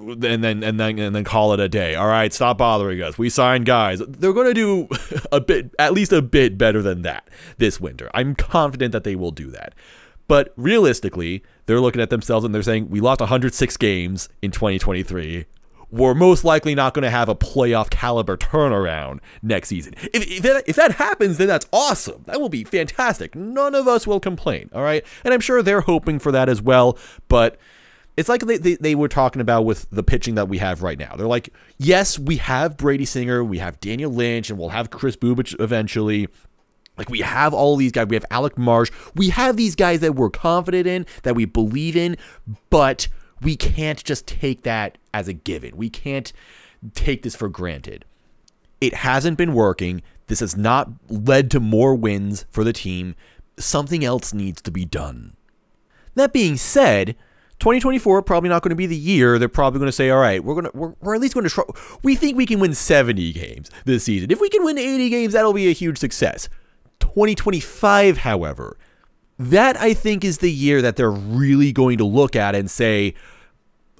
and 0.00 0.22
then 0.22 0.62
and 0.62 0.80
then 0.80 0.98
and 0.98 1.14
then 1.14 1.24
call 1.24 1.52
it 1.52 1.60
a 1.60 1.68
day. 1.68 1.94
All 1.94 2.06
right, 2.06 2.32
stop 2.32 2.58
bothering 2.58 3.02
us. 3.02 3.18
We 3.18 3.30
signed 3.30 3.66
guys. 3.66 4.00
They're 4.06 4.32
going 4.32 4.52
to 4.52 4.54
do 4.54 4.88
a 5.32 5.40
bit, 5.40 5.74
at 5.78 5.92
least 5.92 6.12
a 6.12 6.22
bit 6.22 6.58
better 6.58 6.82
than 6.82 7.02
that 7.02 7.28
this 7.58 7.80
winter. 7.80 8.10
I'm 8.14 8.34
confident 8.34 8.92
that 8.92 9.04
they 9.04 9.16
will 9.16 9.30
do 9.30 9.50
that. 9.50 9.74
But 10.28 10.52
realistically, 10.56 11.42
they're 11.66 11.80
looking 11.80 12.00
at 12.00 12.10
themselves 12.10 12.44
and 12.44 12.54
they're 12.54 12.62
saying 12.62 12.88
we 12.88 13.00
lost 13.00 13.20
106 13.20 13.76
games 13.78 14.28
in 14.42 14.52
2023. 14.52 15.46
We're 15.92 16.14
most 16.14 16.44
likely 16.44 16.76
not 16.76 16.94
going 16.94 17.02
to 17.02 17.10
have 17.10 17.28
a 17.28 17.34
playoff 17.34 17.90
caliber 17.90 18.36
turnaround 18.36 19.18
next 19.42 19.70
season. 19.70 19.94
If, 20.14 20.30
if, 20.30 20.42
that, 20.44 20.62
if 20.68 20.76
that 20.76 20.92
happens, 20.92 21.38
then 21.38 21.48
that's 21.48 21.66
awesome. 21.72 22.22
That 22.26 22.40
will 22.40 22.48
be 22.48 22.62
fantastic. 22.62 23.34
None 23.34 23.74
of 23.74 23.88
us 23.88 24.06
will 24.06 24.20
complain. 24.20 24.70
All 24.72 24.82
right. 24.82 25.04
And 25.24 25.34
I'm 25.34 25.40
sure 25.40 25.64
they're 25.64 25.80
hoping 25.80 26.20
for 26.20 26.30
that 26.30 26.48
as 26.48 26.62
well. 26.62 26.96
But 27.26 27.58
it's 28.16 28.28
like 28.28 28.42
they, 28.42 28.58
they, 28.58 28.74
they, 28.74 28.94
were 28.94 29.08
talking 29.08 29.40
about 29.40 29.64
with 29.64 29.86
the 29.90 30.02
pitching 30.02 30.34
that 30.34 30.48
we 30.48 30.58
have 30.58 30.82
right 30.82 30.98
now. 30.98 31.14
They're 31.16 31.26
like, 31.26 31.52
yes, 31.78 32.18
we 32.18 32.36
have 32.36 32.76
Brady 32.76 33.04
Singer, 33.04 33.42
we 33.42 33.58
have 33.58 33.80
Daniel 33.80 34.10
Lynch, 34.10 34.50
and 34.50 34.58
we'll 34.58 34.70
have 34.70 34.90
Chris 34.90 35.16
Bubic 35.16 35.58
eventually. 35.60 36.28
Like 36.98 37.08
we 37.08 37.20
have 37.20 37.54
all 37.54 37.76
these 37.76 37.92
guys. 37.92 38.08
We 38.08 38.16
have 38.16 38.26
Alec 38.30 38.58
Marsh. 38.58 38.90
We 39.14 39.30
have 39.30 39.56
these 39.56 39.74
guys 39.74 40.00
that 40.00 40.16
we're 40.16 40.28
confident 40.30 40.86
in, 40.86 41.06
that 41.22 41.34
we 41.34 41.46
believe 41.46 41.96
in, 41.96 42.16
but 42.68 43.08
we 43.40 43.56
can't 43.56 44.02
just 44.04 44.26
take 44.26 44.62
that 44.64 44.98
as 45.14 45.26
a 45.26 45.32
given. 45.32 45.76
We 45.76 45.88
can't 45.88 46.30
take 46.94 47.22
this 47.22 47.34
for 47.34 47.48
granted. 47.48 48.04
It 48.80 48.94
hasn't 48.94 49.38
been 49.38 49.54
working. 49.54 50.02
This 50.26 50.40
has 50.40 50.56
not 50.56 50.90
led 51.08 51.50
to 51.52 51.60
more 51.60 51.94
wins 51.94 52.44
for 52.50 52.64
the 52.64 52.72
team. 52.72 53.14
Something 53.58 54.04
else 54.04 54.34
needs 54.34 54.60
to 54.62 54.70
be 54.70 54.84
done. 54.84 55.36
That 56.14 56.32
being 56.32 56.56
said, 56.56 57.16
2024 57.60 58.22
probably 58.22 58.48
not 58.48 58.62
going 58.62 58.70
to 58.70 58.76
be 58.76 58.86
the 58.86 58.96
year. 58.96 59.38
They're 59.38 59.48
probably 59.48 59.78
going 59.78 59.88
to 59.88 59.92
say, 59.92 60.10
all 60.10 60.18
right, 60.18 60.42
we're 60.42 60.54
going 60.54 60.64
to 60.64 60.70
we're, 60.74 60.94
we're 61.00 61.14
at 61.14 61.20
least 61.20 61.34
going 61.34 61.44
to 61.44 61.50
try. 61.50 61.64
We 62.02 62.16
think 62.16 62.36
we 62.36 62.46
can 62.46 62.58
win 62.58 62.74
70 62.74 63.32
games 63.32 63.70
this 63.84 64.04
season. 64.04 64.30
If 64.30 64.40
we 64.40 64.48
can 64.48 64.64
win 64.64 64.78
80 64.78 65.10
games, 65.10 65.32
that'll 65.34 65.52
be 65.52 65.68
a 65.68 65.72
huge 65.72 65.98
success. 65.98 66.48
2025, 67.00 68.18
however, 68.18 68.76
that 69.38 69.76
I 69.76 69.94
think 69.94 70.24
is 70.24 70.38
the 70.38 70.50
year 70.50 70.82
that 70.82 70.96
they're 70.96 71.10
really 71.10 71.72
going 71.72 71.98
to 71.98 72.04
look 72.04 72.34
at 72.34 72.54
and 72.54 72.70
say, 72.70 73.14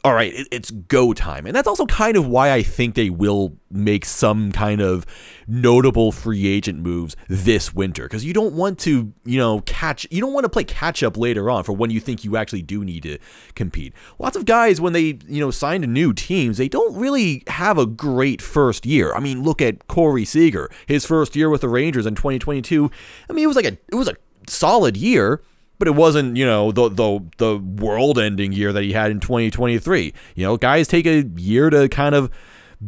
all 0.02 0.14
right, 0.14 0.32
it's 0.50 0.70
go 0.70 1.12
time. 1.12 1.46
And 1.46 1.54
that's 1.54 1.68
also 1.68 1.84
kind 1.84 2.16
of 2.16 2.26
why 2.26 2.52
I 2.52 2.62
think 2.62 2.94
they 2.94 3.10
will 3.10 3.56
make 3.70 4.06
some 4.06 4.50
kind 4.50 4.80
of 4.80 5.04
notable 5.46 6.10
free 6.10 6.46
agent 6.46 6.78
moves 6.78 7.16
this 7.28 7.74
winter. 7.74 8.04
Because 8.04 8.24
you 8.24 8.32
don't 8.32 8.54
want 8.54 8.78
to, 8.80 9.12
you 9.24 9.38
know, 9.38 9.60
catch, 9.60 10.06
you 10.10 10.20
don't 10.20 10.32
want 10.32 10.44
to 10.44 10.48
play 10.48 10.64
catch 10.64 11.02
up 11.02 11.18
later 11.18 11.50
on 11.50 11.64
for 11.64 11.72
when 11.72 11.90
you 11.90 12.00
think 12.00 12.24
you 12.24 12.36
actually 12.36 12.62
do 12.62 12.82
need 12.82 13.02
to 13.02 13.18
compete. 13.54 13.92
Lots 14.18 14.36
of 14.36 14.46
guys, 14.46 14.80
when 14.80 14.94
they, 14.94 15.18
you 15.26 15.40
know, 15.40 15.50
sign 15.50 15.82
to 15.82 15.86
new 15.86 16.14
teams, 16.14 16.56
they 16.56 16.68
don't 16.68 16.96
really 16.96 17.42
have 17.48 17.76
a 17.76 17.84
great 17.84 18.40
first 18.40 18.86
year. 18.86 19.12
I 19.14 19.20
mean, 19.20 19.42
look 19.42 19.60
at 19.60 19.86
Corey 19.86 20.24
Seager, 20.24 20.70
his 20.86 21.04
first 21.04 21.36
year 21.36 21.50
with 21.50 21.60
the 21.60 21.68
Rangers 21.68 22.06
in 22.06 22.14
2022. 22.14 22.90
I 23.28 23.32
mean, 23.34 23.44
it 23.44 23.48
was 23.48 23.56
like 23.56 23.66
a, 23.66 23.76
it 23.88 23.94
was 23.96 24.08
a 24.08 24.16
solid 24.46 24.96
year 24.96 25.42
but 25.80 25.88
it 25.88 25.96
wasn't 25.96 26.36
you 26.36 26.46
know 26.46 26.70
the 26.70 26.88
the 26.88 27.20
the 27.38 27.58
world 27.58 28.18
ending 28.18 28.52
year 28.52 28.72
that 28.72 28.84
he 28.84 28.92
had 28.92 29.10
in 29.10 29.18
2023 29.18 30.14
you 30.36 30.44
know 30.44 30.56
guys 30.56 30.86
take 30.86 31.06
a 31.06 31.24
year 31.36 31.68
to 31.70 31.88
kind 31.88 32.14
of 32.14 32.30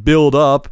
build 0.05 0.37
up 0.37 0.69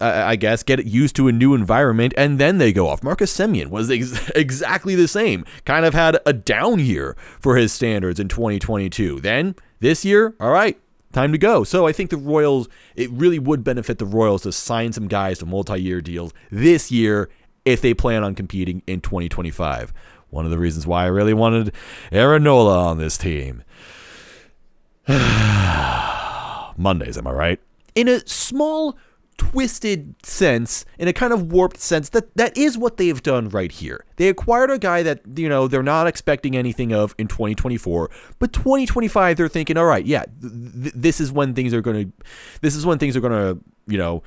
I 0.00 0.34
guess, 0.34 0.64
get 0.64 0.84
used 0.84 1.14
to 1.16 1.28
a 1.28 1.32
new 1.32 1.54
environment, 1.54 2.14
and 2.16 2.38
then 2.38 2.58
they 2.58 2.72
go 2.72 2.88
off. 2.88 3.02
Marcus 3.02 3.34
Semien 3.34 3.68
was 3.68 3.90
ex- 3.90 4.28
exactly 4.34 4.94
the 4.96 5.06
same. 5.06 5.44
Kind 5.64 5.86
of 5.86 5.94
had 5.94 6.18
a 6.26 6.32
down 6.32 6.80
year 6.80 7.16
for 7.40 7.56
his 7.56 7.72
standards 7.72 8.18
in 8.18 8.28
2022. 8.28 9.20
Then 9.20 9.54
this 9.78 10.04
year, 10.04 10.34
all 10.40 10.50
right, 10.50 10.78
time 11.12 11.32
to 11.32 11.38
go. 11.38 11.64
So 11.64 11.86
I 11.86 11.92
think 11.92 12.10
the 12.10 12.16
Royals, 12.16 12.68
it 12.96 13.10
really 13.12 13.38
would 13.38 13.62
benefit 13.62 13.98
the 13.98 14.04
Royals 14.04 14.42
to 14.42 14.52
sign 14.52 14.92
some 14.92 15.08
guys 15.08 15.38
to 15.38 15.46
multi 15.46 15.80
year 15.80 16.00
deals 16.00 16.32
this 16.50 16.90
year 16.90 17.30
if 17.64 17.80
they 17.80 17.94
plan 17.94 18.24
on 18.24 18.34
competing 18.34 18.82
in 18.86 19.00
2025. 19.00 19.92
One 20.34 20.44
of 20.44 20.50
the 20.50 20.58
reasons 20.58 20.84
why 20.84 21.04
I 21.04 21.06
really 21.06 21.32
wanted 21.32 21.72
Aaron 22.10 22.42
Nola 22.42 22.86
on 22.86 22.98
this 22.98 23.16
team. 23.16 23.62
Mondays, 26.76 27.16
am 27.16 27.28
I 27.28 27.30
right? 27.30 27.60
In 27.94 28.08
a 28.08 28.26
small, 28.26 28.98
twisted 29.36 30.16
sense, 30.26 30.84
in 30.98 31.06
a 31.06 31.12
kind 31.12 31.32
of 31.32 31.52
warped 31.52 31.78
sense, 31.78 32.08
that 32.08 32.36
that 32.36 32.56
is 32.56 32.76
what 32.76 32.96
they've 32.96 33.22
done 33.22 33.48
right 33.48 33.70
here. 33.70 34.04
They 34.16 34.28
acquired 34.28 34.72
a 34.72 34.78
guy 34.78 35.04
that, 35.04 35.20
you 35.36 35.48
know, 35.48 35.68
they're 35.68 35.84
not 35.84 36.08
expecting 36.08 36.56
anything 36.56 36.92
of 36.92 37.14
in 37.16 37.28
2024, 37.28 38.10
but 38.40 38.52
2025 38.52 39.36
they're 39.36 39.46
thinking, 39.46 39.76
all 39.76 39.86
right, 39.86 40.04
yeah, 40.04 40.24
th- 40.40 40.94
this 40.96 41.20
is 41.20 41.30
when 41.30 41.54
things 41.54 41.72
are 41.72 41.80
going 41.80 42.06
to 42.06 42.12
this 42.60 42.74
is 42.74 42.84
when 42.84 42.98
things 42.98 43.16
are 43.16 43.20
going 43.20 43.32
to, 43.32 43.62
you 43.86 43.98
know, 43.98 44.24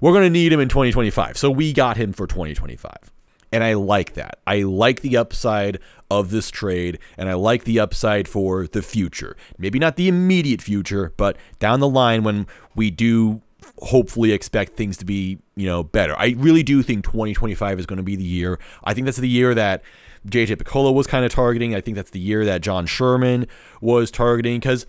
we're 0.00 0.12
going 0.12 0.24
to 0.24 0.30
need 0.30 0.52
him 0.52 0.58
in 0.58 0.68
2025. 0.68 1.38
So 1.38 1.48
we 1.48 1.72
got 1.72 1.96
him 1.96 2.12
for 2.12 2.26
2025. 2.26 3.13
And 3.54 3.62
I 3.62 3.74
like 3.74 4.14
that. 4.14 4.40
I 4.48 4.62
like 4.62 5.02
the 5.02 5.16
upside 5.16 5.78
of 6.10 6.30
this 6.30 6.50
trade, 6.50 6.98
and 7.16 7.28
I 7.28 7.34
like 7.34 7.62
the 7.62 7.78
upside 7.78 8.26
for 8.26 8.66
the 8.66 8.82
future. 8.82 9.36
Maybe 9.58 9.78
not 9.78 9.94
the 9.94 10.08
immediate 10.08 10.60
future, 10.60 11.12
but 11.16 11.36
down 11.60 11.78
the 11.78 11.88
line 11.88 12.24
when 12.24 12.48
we 12.74 12.90
do 12.90 13.42
hopefully 13.78 14.32
expect 14.32 14.72
things 14.72 14.96
to 14.96 15.04
be, 15.04 15.38
you 15.54 15.66
know, 15.66 15.84
better. 15.84 16.18
I 16.18 16.34
really 16.36 16.64
do 16.64 16.82
think 16.82 17.04
2025 17.04 17.78
is 17.78 17.86
going 17.86 17.98
to 17.98 18.02
be 18.02 18.16
the 18.16 18.24
year. 18.24 18.58
I 18.82 18.92
think 18.92 19.04
that's 19.04 19.18
the 19.18 19.28
year 19.28 19.54
that 19.54 19.84
JJ 20.26 20.56
Picollo 20.56 20.92
was 20.92 21.06
kind 21.06 21.24
of 21.24 21.30
targeting. 21.30 21.76
I 21.76 21.80
think 21.80 21.94
that's 21.94 22.10
the 22.10 22.18
year 22.18 22.44
that 22.44 22.60
John 22.60 22.86
Sherman 22.86 23.46
was 23.80 24.10
targeting 24.10 24.58
because 24.58 24.86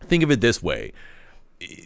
think 0.00 0.22
of 0.22 0.30
it 0.30 0.40
this 0.40 0.62
way 0.62 0.92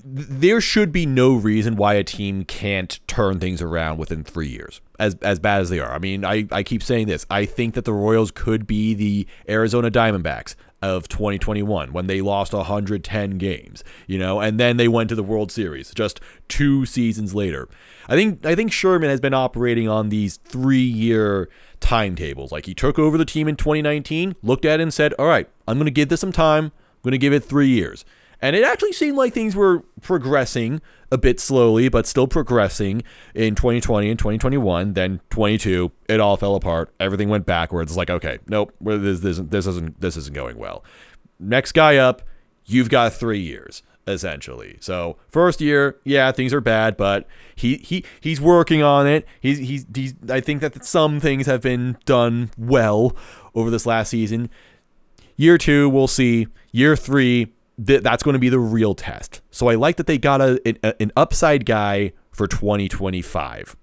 there 0.05 0.61
should 0.61 0.93
be 0.93 1.07
no 1.07 1.35
reason 1.35 1.77
why 1.77 1.95
a 1.95 2.05
team 2.05 2.45
can't 2.45 2.99
turn 3.07 3.41
things 3.41 3.61
around 3.61 3.99
within 3.99 4.25
three 4.25 4.49
years, 4.49 4.81
as 4.99 5.17
as 5.23 5.39
bad 5.39 5.61
as 5.61 5.71
they 5.71 5.81
are. 5.81 5.93
I 5.93 5.99
mean, 5.99 6.25
I, 6.25 6.47
I 6.51 6.63
keep 6.63 6.83
saying 6.83 7.07
this. 7.09 7.27
I 7.31 7.45
think 7.45 7.75
that 7.75 7.85
the 7.85 7.93
Royals 7.93 8.31
could 8.31 8.67
be 8.67 8.95
the 8.95 9.27
Arizona 9.49 9.91
Diamondbacks 9.91 10.55
of 10.81 11.09
2021 11.09 11.93
when 11.93 12.07
they 12.07 12.21
lost 12.21 12.53
110 12.53 13.39
games, 13.39 13.83
you 14.07 14.19
know, 14.19 14.41
and 14.41 14.61
then 14.61 14.77
they 14.77 14.87
went 14.87 15.09
to 15.09 15.15
the 15.15 15.23
World 15.23 15.51
Series 15.51 15.93
just 15.93 16.21
two 16.47 16.87
seasons 16.87 17.35
later. 17.35 17.69
I 18.09 18.15
think 18.15 18.45
I 18.47 18.55
think 18.55 18.73
Sherman 18.73 19.11
has 19.11 19.21
been 19.21 19.35
operating 19.35 19.89
on 19.89 20.09
these 20.09 20.37
three 20.39 20.79
year 20.79 21.49
timetables. 21.81 22.53
Like 22.53 22.67
he 22.67 22.75
took 22.75 22.99
over 22.99 23.19
the 23.19 23.25
team 23.25 23.49
in 23.49 23.57
2019, 23.57 24.37
looked 24.43 24.65
at 24.65 24.81
it 24.81 24.83
and 24.83 24.95
said, 24.95 25.15
"All 25.19 25.27
right, 25.27 25.49
I'm 25.67 25.79
going 25.79 25.87
to 25.87 25.91
give 25.91 26.09
this 26.09 26.21
some 26.21 26.33
time. 26.33 26.67
I'm 26.67 27.03
going 27.03 27.13
to 27.13 27.19
give 27.19 27.33
it 27.33 27.45
three 27.45 27.69
years." 27.69 28.05
And 28.41 28.55
it 28.55 28.65
actually 28.65 28.93
seemed 28.93 29.17
like 29.17 29.35
things 29.35 29.57
were 29.57 29.85
progressing 30.01 30.81
a 31.11 31.19
bit 31.19 31.41
slowly, 31.41 31.89
but 31.89 32.07
still 32.07 32.29
progressing 32.29 33.03
in 33.35 33.55
2020 33.55 34.11
and 34.11 34.19
2021. 34.19 34.93
Then 34.93 35.21
22, 35.31 35.91
it 36.09 36.21
all 36.21 36.37
fell 36.37 36.55
apart. 36.55 36.93
Everything 37.01 37.29
went 37.29 37.47
backwards. 37.47 37.97
Like, 37.97 38.11
okay, 38.11 38.39
nope, 38.47 38.73
this, 38.81 39.21
this, 39.21 39.39
this 39.39 39.67
isn't 39.67 40.01
this 40.01 40.17
isn't 40.17 40.35
going 40.35 40.57
well. 40.57 40.85
Next 41.41 41.73
guy 41.73 41.97
up, 41.97 42.23
you've 42.65 42.91
got 42.91 43.13
three 43.13 43.41
years 43.41 43.83
essentially. 44.09 44.79
So 44.81 45.19
first 45.29 45.61
year, 45.61 45.99
yeah, 46.05 46.33
things 46.33 46.53
are 46.53 46.61
bad, 46.61 46.97
but 46.97 47.27
he 47.55 47.77
he 47.79 48.05
he's 48.21 48.41
working 48.41 48.83
on 48.83 49.07
it. 49.07 49.27
He's 49.41 49.59
he's 49.59 49.87
he's. 49.95 50.15
I 50.29 50.41
think 50.41 50.61
that 50.63 50.85
some 50.85 51.21
things 51.21 51.47
have 51.47 51.61
been 51.61 51.97
done 52.05 52.51
well 52.57 53.15
over 53.55 53.71
this 53.71 53.87
last 53.87 54.11
season. 54.11 54.49
Year 55.37 55.59
two, 55.59 55.89
we'll 55.89 56.09
see. 56.09 56.49
Year 56.73 56.97
three, 56.97 57.53
th- 57.85 58.03
that's 58.03 58.23
going 58.23 58.35
to 58.35 58.41
be 58.41 58.49
the 58.49 58.59
real 58.59 58.95
test. 58.95 59.41
So 59.51 59.69
I 59.69 59.75
like 59.75 59.97
that 59.97 60.07
they 60.07 60.19
got 60.19 60.41
a, 60.41 60.61
a 60.85 61.03
an 61.03 61.13
upside 61.17 61.67
guy 61.67 62.13
for 62.33 62.47
2025. 62.47 63.77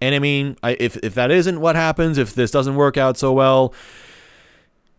And 0.00 0.14
I 0.14 0.18
mean, 0.18 0.56
I, 0.62 0.76
if 0.80 0.96
if 0.98 1.14
that 1.14 1.30
isn't 1.30 1.60
what 1.60 1.76
happens, 1.76 2.18
if 2.18 2.34
this 2.34 2.50
doesn't 2.50 2.74
work 2.74 2.96
out 2.96 3.16
so 3.16 3.32
well, 3.32 3.74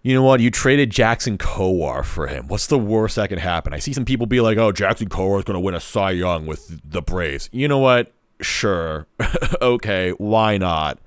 you 0.04 0.14
know 0.14 0.24
what? 0.24 0.40
You 0.40 0.52
traded 0.52 0.90
Jackson 0.90 1.38
Kowar 1.38 2.04
for 2.04 2.28
him. 2.28 2.48
What's 2.48 2.68
the 2.68 2.78
worst 2.78 3.16
that 3.16 3.30
can 3.30 3.40
happen? 3.40 3.74
I 3.74 3.80
see 3.80 3.94
some 3.94 4.06
people 4.06 4.26
be 4.26 4.42
like, 4.42 4.58
"Oh, 4.58 4.72
Jackson 4.72 5.10
Kowar 5.10 5.40
is 5.40 5.44
going 5.44 5.56
to 5.56 5.60
win 5.60 5.76
a 5.76 5.80
Cy 5.80 6.12
Young 6.12 6.46
with 6.46 6.82
the 6.84 7.02
Braves." 7.02 7.50
You 7.52 7.68
know 7.68 7.80
what? 7.80 8.12
Sure, 8.42 9.08
okay, 9.62 10.12
why 10.12 10.58
not? 10.58 11.00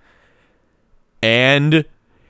And 1.22 1.84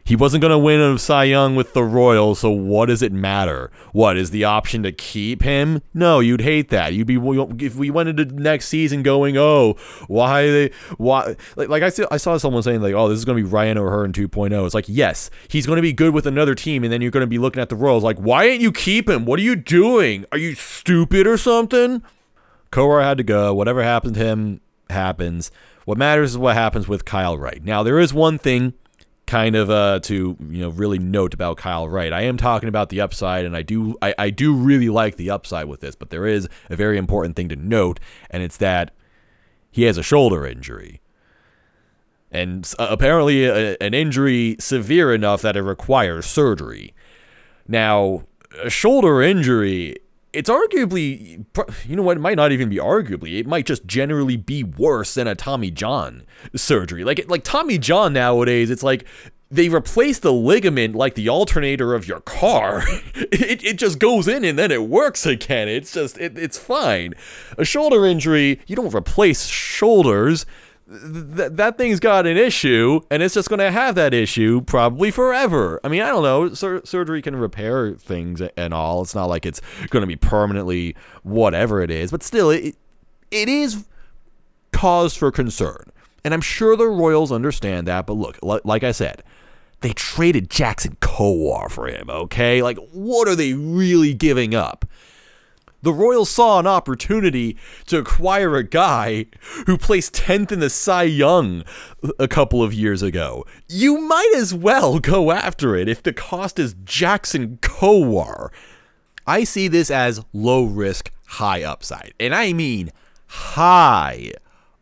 he 0.04 0.14
wasn't 0.14 0.42
going 0.42 0.50
to 0.50 0.58
win 0.58 0.80
a 0.80 0.98
Cy 0.98 1.24
Young 1.24 1.56
with 1.56 1.72
the 1.72 1.82
Royals, 1.82 2.40
so 2.40 2.50
what 2.50 2.86
does 2.86 3.00
it 3.00 3.10
matter? 3.10 3.70
What 3.92 4.18
is 4.18 4.30
the 4.30 4.44
option 4.44 4.82
to 4.82 4.92
keep 4.92 5.42
him? 5.42 5.80
No, 5.94 6.20
you'd 6.20 6.42
hate 6.42 6.68
that. 6.68 6.92
You'd 6.92 7.06
be 7.06 7.16
if 7.64 7.74
we 7.74 7.90
went 7.90 8.10
into 8.10 8.26
next 8.26 8.68
season 8.68 9.02
going, 9.02 9.38
oh, 9.38 9.76
why 10.06 10.46
they 10.46 10.70
why 10.98 11.36
like, 11.56 11.70
like 11.70 11.82
I 11.82 11.88
saw 11.88 12.04
I 12.10 12.18
saw 12.18 12.36
someone 12.36 12.62
saying 12.62 12.82
like, 12.82 12.92
oh, 12.92 13.08
this 13.08 13.18
is 13.18 13.24
going 13.24 13.38
to 13.38 13.44
be 13.44 13.50
Ryan 13.50 13.78
O'Hearn 13.78 14.12
2.0. 14.12 14.66
It's 14.66 14.74
like 14.74 14.88
yes, 14.88 15.30
he's 15.48 15.64
going 15.64 15.76
to 15.76 15.82
be 15.82 15.94
good 15.94 16.12
with 16.12 16.26
another 16.26 16.54
team, 16.54 16.84
and 16.84 16.92
then 16.92 17.00
you're 17.00 17.10
going 17.10 17.22
to 17.22 17.26
be 17.26 17.38
looking 17.38 17.62
at 17.62 17.70
the 17.70 17.76
Royals 17.76 18.04
like, 18.04 18.18
why 18.18 18.44
ain't 18.44 18.60
you 18.60 18.72
keep 18.72 19.08
him? 19.08 19.24
What 19.24 19.38
are 19.38 19.42
you 19.42 19.56
doing? 19.56 20.26
Are 20.32 20.38
you 20.38 20.54
stupid 20.54 21.26
or 21.26 21.38
something? 21.38 22.02
Kowar 22.70 23.02
had 23.02 23.16
to 23.16 23.24
go. 23.24 23.54
Whatever 23.54 23.82
happened 23.82 24.16
to 24.16 24.20
him 24.20 24.60
happens. 24.90 25.50
What 25.86 25.96
matters 25.96 26.32
is 26.32 26.38
what 26.38 26.56
happens 26.56 26.88
with 26.88 27.06
Kyle 27.06 27.38
Wright. 27.38 27.64
Now 27.64 27.82
there 27.82 27.98
is 27.98 28.12
one 28.12 28.36
thing 28.36 28.74
kind 29.26 29.56
of 29.56 29.70
uh, 29.70 30.00
to 30.00 30.36
you 30.48 30.60
know 30.60 30.68
really 30.70 30.98
note 30.98 31.34
about 31.34 31.56
Kyle 31.56 31.88
Wright. 31.88 32.12
I 32.12 32.22
am 32.22 32.36
talking 32.36 32.68
about 32.68 32.88
the 32.88 33.00
upside, 33.00 33.44
and 33.44 33.56
I 33.56 33.62
do 33.62 33.96
I, 34.02 34.14
I 34.18 34.30
do 34.30 34.54
really 34.54 34.88
like 34.88 35.16
the 35.16 35.30
upside 35.30 35.66
with 35.66 35.80
this, 35.80 35.94
but 35.94 36.10
there 36.10 36.26
is 36.26 36.48
a 36.68 36.76
very 36.76 36.98
important 36.98 37.36
thing 37.36 37.48
to 37.48 37.56
note, 37.56 38.00
and 38.30 38.42
it's 38.42 38.56
that 38.58 38.92
he 39.70 39.84
has 39.84 39.98
a 39.98 40.02
shoulder 40.02 40.46
injury, 40.46 41.00
and 42.30 42.70
uh, 42.78 42.88
apparently 42.90 43.44
a, 43.44 43.76
an 43.80 43.94
injury 43.94 44.56
severe 44.60 45.14
enough 45.14 45.42
that 45.42 45.56
it 45.56 45.62
requires 45.62 46.26
surgery. 46.26 46.94
Now, 47.66 48.24
a 48.62 48.70
shoulder 48.70 49.22
injury. 49.22 49.96
It's 50.34 50.50
arguably, 50.50 51.44
you 51.86 51.96
know 51.96 52.02
what? 52.02 52.16
It 52.16 52.20
might 52.20 52.36
not 52.36 52.52
even 52.52 52.68
be 52.68 52.76
arguably. 52.76 53.38
It 53.38 53.46
might 53.46 53.66
just 53.66 53.86
generally 53.86 54.36
be 54.36 54.64
worse 54.64 55.14
than 55.14 55.26
a 55.26 55.34
Tommy 55.34 55.70
John 55.70 56.24
surgery. 56.54 57.04
Like 57.04 57.24
like 57.28 57.44
Tommy 57.44 57.78
John 57.78 58.12
nowadays, 58.12 58.70
it's 58.70 58.82
like 58.82 59.06
they 59.50 59.68
replace 59.68 60.18
the 60.18 60.32
ligament 60.32 60.96
like 60.96 61.14
the 61.14 61.28
alternator 61.28 61.94
of 61.94 62.08
your 62.08 62.20
car. 62.20 62.82
it, 63.14 63.64
it 63.64 63.78
just 63.78 63.98
goes 63.98 64.26
in 64.26 64.44
and 64.44 64.58
then 64.58 64.70
it 64.72 64.88
works 64.88 65.26
again. 65.26 65.68
It's 65.68 65.92
just 65.92 66.18
it, 66.18 66.36
it's 66.36 66.58
fine. 66.58 67.14
A 67.56 67.64
shoulder 67.64 68.04
injury, 68.04 68.60
you 68.66 68.74
don't 68.74 68.94
replace 68.94 69.46
shoulders. 69.46 70.44
Th- 70.86 71.50
that 71.52 71.78
thing's 71.78 71.98
got 71.98 72.26
an 72.26 72.36
issue 72.36 73.00
and 73.10 73.22
it's 73.22 73.34
just 73.34 73.48
going 73.48 73.58
to 73.58 73.70
have 73.70 73.94
that 73.94 74.12
issue 74.12 74.60
probably 74.60 75.10
forever. 75.10 75.80
I 75.82 75.88
mean, 75.88 76.02
I 76.02 76.08
don't 76.08 76.22
know. 76.22 76.52
Sur- 76.52 76.84
surgery 76.84 77.22
can 77.22 77.36
repair 77.36 77.94
things 77.94 78.42
and 78.56 78.74
all. 78.74 79.02
It's 79.02 79.14
not 79.14 79.26
like 79.26 79.46
it's 79.46 79.62
going 79.88 80.02
to 80.02 80.06
be 80.06 80.16
permanently 80.16 80.94
whatever 81.22 81.80
it 81.80 81.90
is, 81.90 82.10
but 82.10 82.22
still 82.22 82.50
it 82.50 82.76
it 83.30 83.48
is 83.48 83.86
cause 84.72 85.16
for 85.16 85.32
concern. 85.32 85.90
And 86.24 86.32
I'm 86.34 86.40
sure 86.40 86.76
the 86.76 86.88
Royals 86.88 87.32
understand 87.32 87.86
that. 87.86 88.06
But 88.06 88.14
look, 88.14 88.38
like 88.42 88.84
I 88.84 88.92
said, 88.92 89.22
they 89.80 89.92
traded 89.92 90.48
Jackson 90.50 90.96
Kowar 91.00 91.70
for 91.70 91.88
him, 91.88 92.08
okay? 92.08 92.62
Like, 92.62 92.78
what 92.92 93.28
are 93.28 93.36
they 93.36 93.52
really 93.52 94.14
giving 94.14 94.54
up? 94.54 94.86
The 95.84 95.92
Royals 95.92 96.30
saw 96.30 96.58
an 96.58 96.66
opportunity 96.66 97.58
to 97.88 97.98
acquire 97.98 98.56
a 98.56 98.64
guy 98.64 99.26
who 99.66 99.76
placed 99.76 100.14
10th 100.14 100.50
in 100.50 100.60
the 100.60 100.70
Cy 100.70 101.02
Young 101.02 101.62
a 102.18 102.26
couple 102.26 102.62
of 102.62 102.72
years 102.72 103.02
ago. 103.02 103.44
You 103.68 104.00
might 104.00 104.32
as 104.34 104.54
well 104.54 104.98
go 104.98 105.30
after 105.30 105.76
it 105.76 105.86
if 105.86 106.02
the 106.02 106.14
cost 106.14 106.58
is 106.58 106.74
Jackson 106.84 107.58
Kowar. 107.58 108.48
I 109.26 109.44
see 109.44 109.68
this 109.68 109.90
as 109.90 110.24
low 110.32 110.64
risk, 110.64 111.12
high 111.26 111.62
upside. 111.62 112.14
And 112.18 112.34
I 112.34 112.54
mean 112.54 112.90
high 113.26 114.32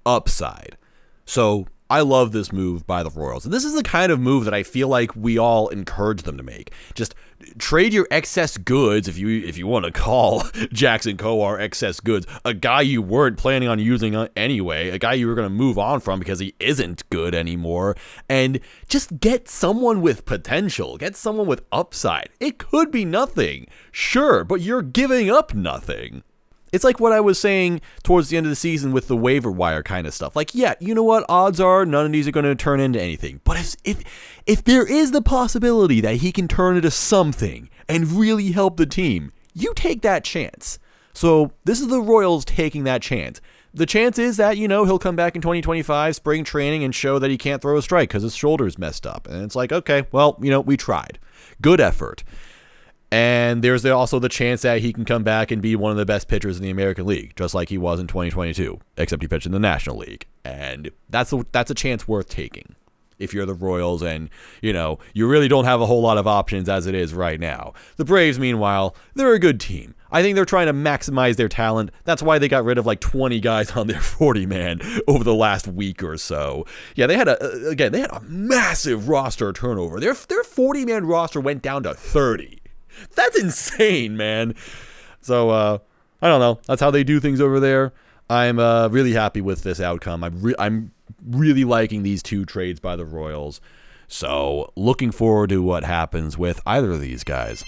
upside. 0.06 0.76
So 1.26 1.66
I 1.92 2.00
love 2.00 2.32
this 2.32 2.54
move 2.54 2.86
by 2.86 3.02
the 3.02 3.10
Royals. 3.10 3.44
And 3.44 3.52
this 3.52 3.66
is 3.66 3.74
the 3.74 3.82
kind 3.82 4.10
of 4.10 4.18
move 4.18 4.46
that 4.46 4.54
I 4.54 4.62
feel 4.62 4.88
like 4.88 5.14
we 5.14 5.36
all 5.36 5.68
encourage 5.68 6.22
them 6.22 6.38
to 6.38 6.42
make. 6.42 6.72
Just 6.94 7.14
trade 7.58 7.92
your 7.92 8.08
excess 8.10 8.56
goods, 8.56 9.08
if 9.08 9.18
you 9.18 9.28
if 9.46 9.58
you 9.58 9.66
want 9.66 9.84
to 9.84 9.92
call 9.92 10.42
Jackson 10.72 11.18
Kowar 11.18 11.60
excess 11.60 12.00
goods, 12.00 12.26
a 12.46 12.54
guy 12.54 12.80
you 12.80 13.02
weren't 13.02 13.36
planning 13.36 13.68
on 13.68 13.78
using 13.78 14.16
uh, 14.16 14.28
anyway, 14.34 14.88
a 14.88 14.98
guy 14.98 15.12
you 15.12 15.26
were 15.26 15.34
going 15.34 15.44
to 15.44 15.54
move 15.54 15.78
on 15.78 16.00
from 16.00 16.18
because 16.18 16.38
he 16.38 16.54
isn't 16.58 17.08
good 17.10 17.34
anymore, 17.34 17.94
and 18.26 18.58
just 18.88 19.20
get 19.20 19.46
someone 19.46 20.00
with 20.00 20.24
potential, 20.24 20.96
get 20.96 21.14
someone 21.14 21.46
with 21.46 21.62
upside. 21.72 22.30
It 22.40 22.56
could 22.56 22.90
be 22.90 23.04
nothing, 23.04 23.66
sure, 23.90 24.44
but 24.44 24.62
you're 24.62 24.80
giving 24.80 25.28
up 25.28 25.52
nothing. 25.52 26.22
It's 26.72 26.84
like 26.84 26.98
what 26.98 27.12
I 27.12 27.20
was 27.20 27.38
saying 27.38 27.82
towards 28.02 28.30
the 28.30 28.38
end 28.38 28.46
of 28.46 28.50
the 28.50 28.56
season 28.56 28.92
with 28.92 29.06
the 29.06 29.16
waiver 29.16 29.50
wire 29.50 29.82
kind 29.82 30.06
of 30.06 30.14
stuff. 30.14 30.34
Like, 30.34 30.54
yeah, 30.54 30.74
you 30.80 30.94
know 30.94 31.02
what? 31.02 31.26
Odds 31.28 31.60
are 31.60 31.84
none 31.84 32.06
of 32.06 32.12
these 32.12 32.26
are 32.26 32.32
going 32.32 32.46
to 32.46 32.54
turn 32.54 32.80
into 32.80 33.00
anything. 33.00 33.40
But 33.44 33.58
if 33.58 33.76
if 33.84 34.02
if 34.46 34.64
there 34.64 34.86
is 34.86 35.12
the 35.12 35.22
possibility 35.22 36.00
that 36.00 36.16
he 36.16 36.32
can 36.32 36.48
turn 36.48 36.76
into 36.76 36.90
something 36.90 37.68
and 37.88 38.12
really 38.12 38.52
help 38.52 38.78
the 38.78 38.86
team, 38.86 39.32
you 39.54 39.74
take 39.74 40.02
that 40.02 40.24
chance. 40.24 40.78
So 41.12 41.52
this 41.64 41.80
is 41.80 41.88
the 41.88 42.00
Royals 42.00 42.44
taking 42.44 42.84
that 42.84 43.02
chance. 43.02 43.40
The 43.74 43.86
chance 43.86 44.18
is 44.18 44.36
that, 44.36 44.58
you 44.58 44.68
know, 44.68 44.84
he'll 44.84 44.98
come 44.98 45.16
back 45.16 45.34
in 45.34 45.40
2025, 45.40 46.14
spring 46.14 46.44
training, 46.44 46.84
and 46.84 46.94
show 46.94 47.18
that 47.18 47.30
he 47.30 47.38
can't 47.38 47.62
throw 47.62 47.78
a 47.78 47.82
strike 47.82 48.10
because 48.10 48.22
his 48.22 48.34
shoulder's 48.34 48.78
messed 48.78 49.06
up. 49.06 49.26
And 49.26 49.42
it's 49.42 49.56
like, 49.56 49.72
okay, 49.72 50.06
well, 50.12 50.38
you 50.42 50.50
know, 50.50 50.60
we 50.60 50.76
tried. 50.76 51.18
Good 51.62 51.80
effort. 51.80 52.22
And 53.12 53.62
there's 53.62 53.84
also 53.84 54.18
the 54.18 54.30
chance 54.30 54.62
that 54.62 54.80
he 54.80 54.90
can 54.90 55.04
come 55.04 55.22
back 55.22 55.50
and 55.50 55.60
be 55.60 55.76
one 55.76 55.90
of 55.90 55.98
the 55.98 56.06
best 56.06 56.28
pitchers 56.28 56.56
in 56.56 56.62
the 56.62 56.70
American 56.70 57.04
League, 57.04 57.34
just 57.36 57.54
like 57.54 57.68
he 57.68 57.76
was 57.76 58.00
in 58.00 58.06
2022, 58.06 58.80
except 58.96 59.20
he 59.20 59.28
pitched 59.28 59.44
in 59.44 59.52
the 59.52 59.58
National 59.58 59.98
League. 59.98 60.26
And 60.46 60.90
that's 61.10 61.30
a, 61.30 61.44
that's 61.52 61.70
a 61.70 61.74
chance 61.74 62.08
worth 62.08 62.30
taking 62.30 62.74
if 63.18 63.34
you're 63.34 63.44
the 63.44 63.52
Royals 63.52 64.02
and, 64.02 64.30
you 64.62 64.72
know, 64.72 64.98
you 65.12 65.28
really 65.28 65.46
don't 65.46 65.66
have 65.66 65.82
a 65.82 65.86
whole 65.86 66.00
lot 66.00 66.16
of 66.16 66.26
options 66.26 66.70
as 66.70 66.86
it 66.86 66.94
is 66.94 67.12
right 67.12 67.38
now. 67.38 67.74
The 67.96 68.04
Braves, 68.06 68.38
meanwhile, 68.38 68.96
they're 69.14 69.34
a 69.34 69.38
good 69.38 69.60
team. 69.60 69.94
I 70.10 70.22
think 70.22 70.34
they're 70.34 70.46
trying 70.46 70.68
to 70.68 70.72
maximize 70.72 71.36
their 71.36 71.50
talent. 71.50 71.90
That's 72.04 72.22
why 72.22 72.38
they 72.38 72.48
got 72.48 72.64
rid 72.64 72.78
of 72.78 72.86
like 72.86 73.00
20 73.00 73.40
guys 73.40 73.72
on 73.72 73.88
their 73.88 74.00
40 74.00 74.46
man 74.46 74.80
over 75.06 75.22
the 75.22 75.34
last 75.34 75.68
week 75.68 76.02
or 76.02 76.16
so. 76.16 76.64
Yeah, 76.96 77.06
they 77.06 77.18
had 77.18 77.28
a 77.28 77.68
again, 77.68 77.92
they 77.92 78.00
had 78.00 78.10
a 78.10 78.20
massive 78.20 79.10
roster 79.10 79.52
turnover. 79.52 80.00
Their 80.00 80.14
their 80.14 80.44
40 80.44 80.86
man 80.86 81.04
roster 81.04 81.40
went 81.40 81.60
down 81.60 81.82
to 81.82 81.92
30. 81.92 82.61
That's 83.14 83.38
insane, 83.38 84.16
man. 84.16 84.54
So 85.20 85.50
uh 85.50 85.78
I 86.20 86.28
don't 86.28 86.40
know. 86.40 86.60
That's 86.66 86.80
how 86.80 86.92
they 86.92 87.02
do 87.02 87.18
things 87.18 87.40
over 87.40 87.58
there. 87.58 87.92
I'm 88.30 88.60
uh, 88.60 88.88
really 88.88 89.12
happy 89.12 89.40
with 89.40 89.64
this 89.64 89.80
outcome. 89.80 90.22
I'm 90.22 90.40
re- 90.40 90.54
I'm 90.58 90.92
really 91.22 91.64
liking 91.64 92.04
these 92.04 92.22
two 92.22 92.44
trades 92.44 92.80
by 92.80 92.94
the 92.96 93.04
Royals. 93.04 93.60
So, 94.06 94.72
looking 94.76 95.10
forward 95.10 95.50
to 95.50 95.62
what 95.62 95.84
happens 95.84 96.38
with 96.38 96.60
either 96.64 96.92
of 96.92 97.00
these 97.00 97.24
guys. 97.24 97.64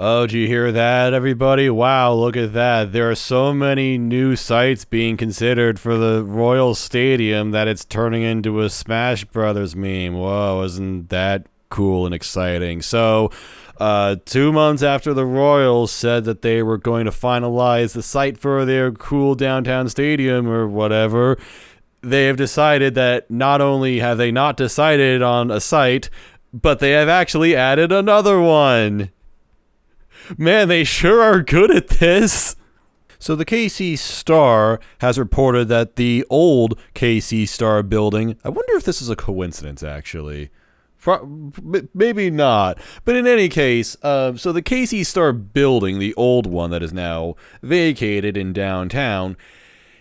Oh, 0.00 0.28
do 0.28 0.38
you 0.38 0.46
hear 0.46 0.70
that, 0.70 1.12
everybody? 1.12 1.68
Wow, 1.68 2.14
look 2.14 2.36
at 2.36 2.52
that. 2.52 2.92
There 2.92 3.10
are 3.10 3.16
so 3.16 3.52
many 3.52 3.98
new 3.98 4.36
sites 4.36 4.84
being 4.84 5.16
considered 5.16 5.80
for 5.80 5.96
the 5.96 6.22
Royal 6.22 6.76
Stadium 6.76 7.50
that 7.50 7.66
it's 7.66 7.84
turning 7.84 8.22
into 8.22 8.60
a 8.60 8.70
Smash 8.70 9.24
Brothers 9.24 9.74
meme. 9.74 10.14
Whoa, 10.14 10.62
isn't 10.62 11.08
that 11.08 11.46
cool 11.68 12.06
and 12.06 12.14
exciting? 12.14 12.80
So, 12.80 13.32
uh, 13.80 14.14
two 14.24 14.52
months 14.52 14.84
after 14.84 15.12
the 15.12 15.26
Royals 15.26 15.90
said 15.90 16.26
that 16.26 16.42
they 16.42 16.62
were 16.62 16.78
going 16.78 17.06
to 17.06 17.10
finalize 17.10 17.92
the 17.92 18.02
site 18.04 18.38
for 18.38 18.64
their 18.64 18.92
cool 18.92 19.34
downtown 19.34 19.88
stadium 19.88 20.48
or 20.48 20.68
whatever, 20.68 21.36
they 22.02 22.26
have 22.26 22.36
decided 22.36 22.94
that 22.94 23.28
not 23.32 23.60
only 23.60 23.98
have 23.98 24.16
they 24.16 24.30
not 24.30 24.56
decided 24.56 25.22
on 25.22 25.50
a 25.50 25.60
site, 25.60 26.08
but 26.52 26.78
they 26.78 26.92
have 26.92 27.08
actually 27.08 27.56
added 27.56 27.90
another 27.90 28.40
one. 28.40 29.10
Man, 30.36 30.68
they 30.68 30.84
sure 30.84 31.22
are 31.22 31.42
good 31.42 31.70
at 31.70 31.88
this. 31.88 32.56
So 33.18 33.34
the 33.34 33.44
KC 33.44 33.98
Star 33.98 34.78
has 34.98 35.18
reported 35.18 35.68
that 35.68 35.96
the 35.96 36.24
old 36.30 36.78
KC 36.94 37.48
Star 37.48 37.82
building, 37.82 38.36
I 38.44 38.48
wonder 38.48 38.74
if 38.74 38.84
this 38.84 39.02
is 39.02 39.10
a 39.10 39.16
coincidence 39.16 39.82
actually. 39.82 40.50
Maybe 41.94 42.30
not. 42.30 42.78
But 43.04 43.16
in 43.16 43.26
any 43.26 43.48
case, 43.48 43.96
uh, 44.02 44.36
so 44.36 44.52
the 44.52 44.62
KC 44.62 45.06
Star 45.06 45.32
building, 45.32 45.98
the 45.98 46.14
old 46.14 46.46
one 46.46 46.70
that 46.70 46.82
is 46.82 46.92
now 46.92 47.34
vacated 47.62 48.36
in 48.36 48.52
downtown, 48.52 49.36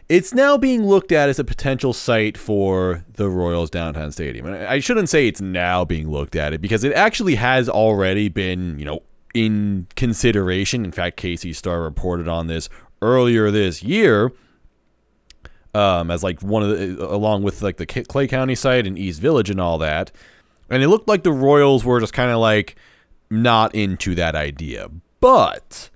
it's 0.10 0.34
now 0.34 0.58
being 0.58 0.86
looked 0.86 1.12
at 1.12 1.30
as 1.30 1.40
a 1.40 1.44
potential 1.44 1.94
site 1.94 2.38
for 2.38 3.06
the 3.14 3.30
Royals 3.30 3.70
downtown 3.70 4.12
stadium. 4.12 4.46
And 4.46 4.56
I 4.56 4.80
shouldn't 4.80 5.10
say 5.10 5.28
it's 5.28 5.42
now 5.42 5.86
being 5.86 6.10
looked 6.10 6.36
at 6.36 6.54
it 6.54 6.62
because 6.62 6.84
it 6.84 6.94
actually 6.94 7.36
has 7.36 7.68
already 7.68 8.30
been, 8.30 8.80
you 8.80 8.86
know, 8.86 9.02
in 9.34 9.88
consideration. 9.96 10.86
In 10.86 10.92
fact, 10.92 11.20
KC 11.20 11.56
Star 11.56 11.82
reported 11.82 12.28
on 12.28 12.48
this 12.48 12.70
earlier 13.02 13.52
this 13.52 13.84
year. 13.84 14.32
Um, 15.74 16.10
as 16.10 16.24
like 16.24 16.42
one 16.42 16.64
of 16.64 16.70
the, 16.70 17.06
along 17.08 17.44
with 17.44 17.62
like 17.62 17.78
the 17.78 17.86
Clay 17.86 18.28
County 18.28 18.56
site 18.56 18.88
and 18.88 18.98
East 18.98 19.22
Village 19.22 19.50
and 19.50 19.62
all 19.62 19.78
that, 19.78 20.12
and 20.70 20.82
it 20.82 20.88
looked 20.88 21.08
like 21.08 21.24
the 21.24 21.32
Royals 21.32 21.86
were 21.86 22.00
just 22.00 22.14
kind 22.14 22.32
of 22.32 22.40
like 22.40 22.76
not 23.30 23.76
into 23.76 24.16
that 24.16 24.36
idea. 24.36 24.90
But 25.20 25.90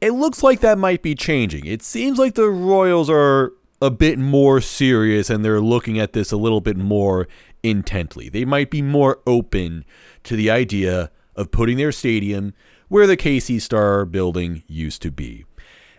it 0.00 0.12
looks 0.12 0.42
like 0.42 0.60
that 0.60 0.78
might 0.78 1.02
be 1.02 1.14
changing. 1.14 1.66
It 1.66 1.82
seems 1.82 2.18
like 2.18 2.34
the 2.34 2.48
Royals 2.48 3.08
are 3.08 3.52
a 3.82 3.90
bit 3.90 4.18
more 4.18 4.60
serious 4.60 5.30
and 5.30 5.44
they're 5.44 5.60
looking 5.60 5.98
at 5.98 6.12
this 6.12 6.32
a 6.32 6.36
little 6.36 6.60
bit 6.60 6.76
more 6.76 7.28
intently. 7.62 8.28
They 8.28 8.44
might 8.44 8.70
be 8.70 8.82
more 8.82 9.20
open 9.26 9.84
to 10.24 10.36
the 10.36 10.50
idea 10.50 11.10
of 11.36 11.50
putting 11.50 11.76
their 11.76 11.92
stadium 11.92 12.54
where 12.88 13.06
the 13.06 13.16
KC 13.16 13.60
Star 13.60 14.04
building 14.04 14.62
used 14.66 15.02
to 15.02 15.10
be. 15.10 15.44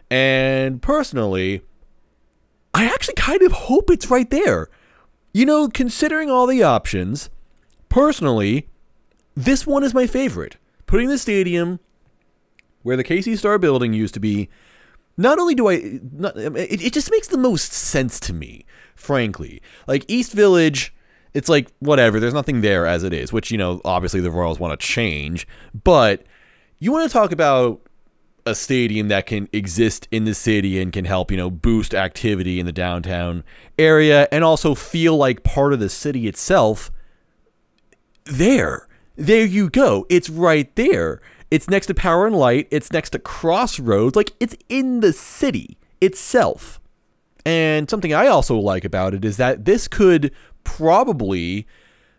And 0.10 0.82
personally, 0.82 1.62
I 2.74 2.86
actually 2.86 3.14
kind 3.16 3.42
of 3.42 3.52
hope 3.54 3.90
it's 3.90 4.10
right 4.10 4.30
there. 4.30 4.68
You 5.34 5.46
know, 5.46 5.70
considering 5.70 6.30
all 6.30 6.48
the 6.48 6.64
options, 6.64 7.30
personally, 7.88 8.68
this 9.36 9.66
one 9.66 9.84
is 9.84 9.94
my 9.94 10.08
favorite. 10.08 10.58
Putting 10.86 11.08
the 11.08 11.18
stadium 11.18 11.80
where 12.84 12.98
the 12.98 13.04
KC 13.04 13.38
Star 13.38 13.58
building 13.58 13.94
used 13.94 14.14
to 14.16 14.20
be, 14.20 14.50
not 15.16 15.40
only 15.40 15.56
do 15.56 15.70
I, 15.70 16.00
not, 16.12 16.36
it, 16.36 16.82
it 16.82 16.94
just 16.94 17.12
makes 17.12 17.28
the 17.28 17.38
most 17.38 17.72
sense 17.72 18.20
to 18.22 18.34
me, 18.34 18.66
frankly. 18.96 19.62
Like 19.88 20.04
East 20.10 20.34
Village 20.34 20.94
it's 21.34 21.50
like 21.50 21.72
whatever. 21.80 22.20
There's 22.20 22.34
nothing 22.34 22.62
there 22.62 22.86
as 22.86 23.04
it 23.04 23.14
is, 23.14 23.32
which 23.32 23.52
you 23.52 23.58
know 23.58 23.82
obviously 23.86 24.20
the 24.20 24.32
Royals 24.32 24.60
want 24.60 24.80
to 24.80 24.86
change. 24.86 25.48
But 25.84 26.24
you 26.80 26.92
want 26.92 27.10
to 27.10 27.14
talk 27.14 27.32
about 27.32 27.82
a 28.46 28.56
stadium 28.56 29.08
that 29.10 29.28
can 29.28 29.48
exist 29.54 30.08
in 30.12 30.26
the 30.26 30.34
city 30.34 30.82
and 30.82 30.92
can 30.92 31.06
help 31.06 31.32
you 31.32 31.38
know 31.38 31.50
boost 31.50 31.94
activity 31.94 32.60
in 32.60 32.66
the 32.66 32.72
downtown 32.72 33.44
area 33.78 34.28
and 34.32 34.44
also 34.44 34.74
feel 34.76 35.16
like 35.16 35.44
part 35.44 35.74
of 35.74 35.80
the 35.80 35.90
city 35.90 36.28
itself. 36.28 36.92
There, 38.26 38.88
there 39.16 39.46
you 39.46 39.70
go. 39.70 40.06
It's 40.10 40.30
right 40.30 40.74
there. 40.76 41.22
It's 41.50 41.70
next 41.70 41.88
to 41.88 41.94
Power 41.94 42.26
and 42.26 42.36
Light. 42.36 42.68
It's 42.72 42.92
next 42.92 43.12
to 43.12 43.20
Crossroads. 43.20 44.16
Like 44.16 44.32
it's 44.40 44.56
in 44.70 45.02
the 45.02 45.14
city 45.14 45.78
itself. 46.00 46.80
And 47.46 47.90
something 47.90 48.14
I 48.14 48.28
also 48.28 48.56
like 48.56 48.86
about 48.86 49.14
it 49.14 49.26
is 49.26 49.38
that 49.38 49.66
this 49.66 49.88
could 49.88 50.32
probably 50.64 51.68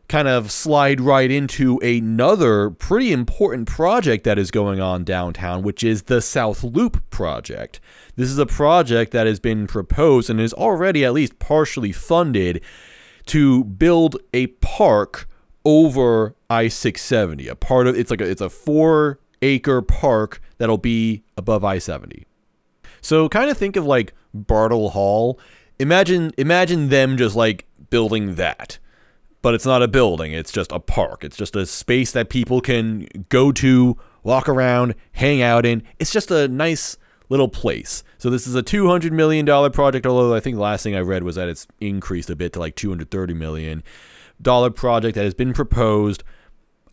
kind 0.08 0.28
of 0.28 0.50
slide 0.50 1.00
right 1.00 1.30
into 1.30 1.78
another 1.78 2.68
pretty 2.68 3.12
important 3.12 3.66
project 3.66 4.24
that 4.24 4.38
is 4.38 4.50
going 4.50 4.80
on 4.80 5.04
downtown, 5.04 5.62
which 5.62 5.82
is 5.82 6.02
the 6.02 6.20
South 6.20 6.62
Loop 6.62 7.02
project. 7.08 7.80
This 8.16 8.28
is 8.28 8.38
a 8.38 8.44
project 8.44 9.12
that 9.12 9.26
has 9.26 9.40
been 9.40 9.66
proposed 9.66 10.28
and 10.28 10.38
is 10.38 10.52
already 10.52 11.04
at 11.04 11.14
least 11.14 11.38
partially 11.38 11.92
funded 11.92 12.62
to 13.26 13.64
build 13.64 14.18
a 14.34 14.48
park 14.48 15.28
over 15.64 16.34
I-670. 16.50 17.48
A 17.48 17.54
part 17.54 17.86
of 17.86 17.96
it's 17.96 18.10
like 18.10 18.20
a, 18.20 18.28
it's 18.28 18.42
a 18.42 18.50
4 18.50 19.18
acre 19.40 19.80
park 19.80 20.40
that'll 20.58 20.78
be 20.78 21.22
above 21.36 21.64
I-70. 21.64 22.24
So 23.00 23.28
kind 23.28 23.50
of 23.50 23.56
think 23.56 23.76
of 23.76 23.86
like 23.86 24.12
Bartle 24.34 24.90
Hall. 24.90 25.38
Imagine 25.78 26.32
imagine 26.38 26.88
them 26.88 27.16
just 27.16 27.34
like 27.34 27.66
building 27.92 28.36
that. 28.36 28.78
But 29.42 29.54
it's 29.54 29.66
not 29.66 29.82
a 29.82 29.88
building, 29.88 30.32
it's 30.32 30.50
just 30.50 30.72
a 30.72 30.80
park. 30.80 31.22
It's 31.22 31.36
just 31.36 31.54
a 31.54 31.66
space 31.66 32.10
that 32.12 32.30
people 32.30 32.60
can 32.60 33.06
go 33.28 33.52
to, 33.52 33.98
walk 34.22 34.48
around, 34.48 34.94
hang 35.12 35.42
out 35.42 35.66
in. 35.66 35.82
It's 35.98 36.12
just 36.12 36.30
a 36.30 36.48
nice 36.48 36.96
little 37.28 37.48
place. 37.48 38.02
So 38.18 38.30
this 38.30 38.46
is 38.46 38.54
a 38.54 38.62
$200 38.62 39.10
million 39.12 39.44
project, 39.72 40.06
although 40.06 40.34
I 40.34 40.40
think 40.40 40.56
the 40.56 40.62
last 40.62 40.82
thing 40.82 40.96
I 40.96 41.00
read 41.00 41.22
was 41.22 41.36
that 41.36 41.48
it's 41.48 41.66
increased 41.80 42.30
a 42.30 42.36
bit 42.36 42.54
to 42.54 42.60
like 42.60 42.76
$230 42.76 43.36
million 43.36 43.82
project 44.42 45.14
that 45.16 45.24
has 45.24 45.34
been 45.34 45.52
proposed. 45.52 46.24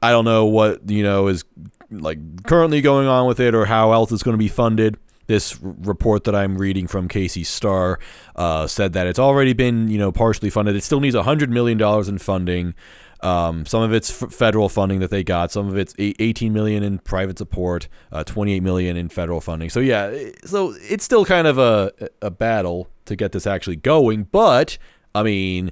I 0.01 0.11
don't 0.11 0.25
know 0.25 0.45
what, 0.45 0.89
you 0.89 1.03
know, 1.03 1.27
is 1.27 1.45
like 1.91 2.43
currently 2.43 2.81
going 2.81 3.07
on 3.07 3.25
with 3.25 3.39
it 3.39 3.55
or 3.55 3.65
how 3.65 3.93
else 3.93 4.11
it's 4.11 4.23
going 4.23 4.35
to 4.35 4.39
be 4.39 4.47
funded 4.47 4.97
this 5.29 5.59
report 5.61 6.23
that 6.23 6.33
I'm 6.33 6.57
reading 6.57 6.87
from 6.87 7.07
KC 7.07 7.45
Star 7.45 7.99
uh, 8.35 8.65
said 8.65 8.93
that 8.93 9.05
it's 9.05 9.19
already 9.19 9.53
been, 9.53 9.87
you 9.87 9.99
know, 9.99 10.11
partially 10.11 10.49
funded. 10.49 10.75
It 10.75 10.83
still 10.83 10.99
needs 10.99 11.15
$100 11.15 11.49
million 11.49 11.79
in 12.09 12.17
funding. 12.17 12.73
Um, 13.21 13.67
some 13.67 13.83
of 13.83 13.93
it's 13.93 14.23
f- 14.23 14.33
federal 14.33 14.69
funding 14.69 15.01
that 15.01 15.11
they 15.11 15.23
got. 15.23 15.51
Some 15.51 15.67
of 15.67 15.77
it's 15.77 15.93
18 15.99 16.51
million 16.51 16.81
in 16.81 16.97
private 16.97 17.37
support, 17.37 17.87
uh, 18.11 18.23
28 18.23 18.63
million 18.63 18.97
in 18.97 19.07
federal 19.07 19.39
funding. 19.39 19.69
So 19.69 19.79
yeah, 19.79 20.11
so 20.45 20.73
it's 20.81 21.05
still 21.05 21.25
kind 21.25 21.45
of 21.45 21.59
a 21.59 21.91
a 22.21 22.31
battle 22.31 22.87
to 23.05 23.15
get 23.15 23.31
this 23.31 23.45
actually 23.45 23.75
going. 23.75 24.23
But 24.23 24.79
I 25.13 25.21
mean, 25.21 25.71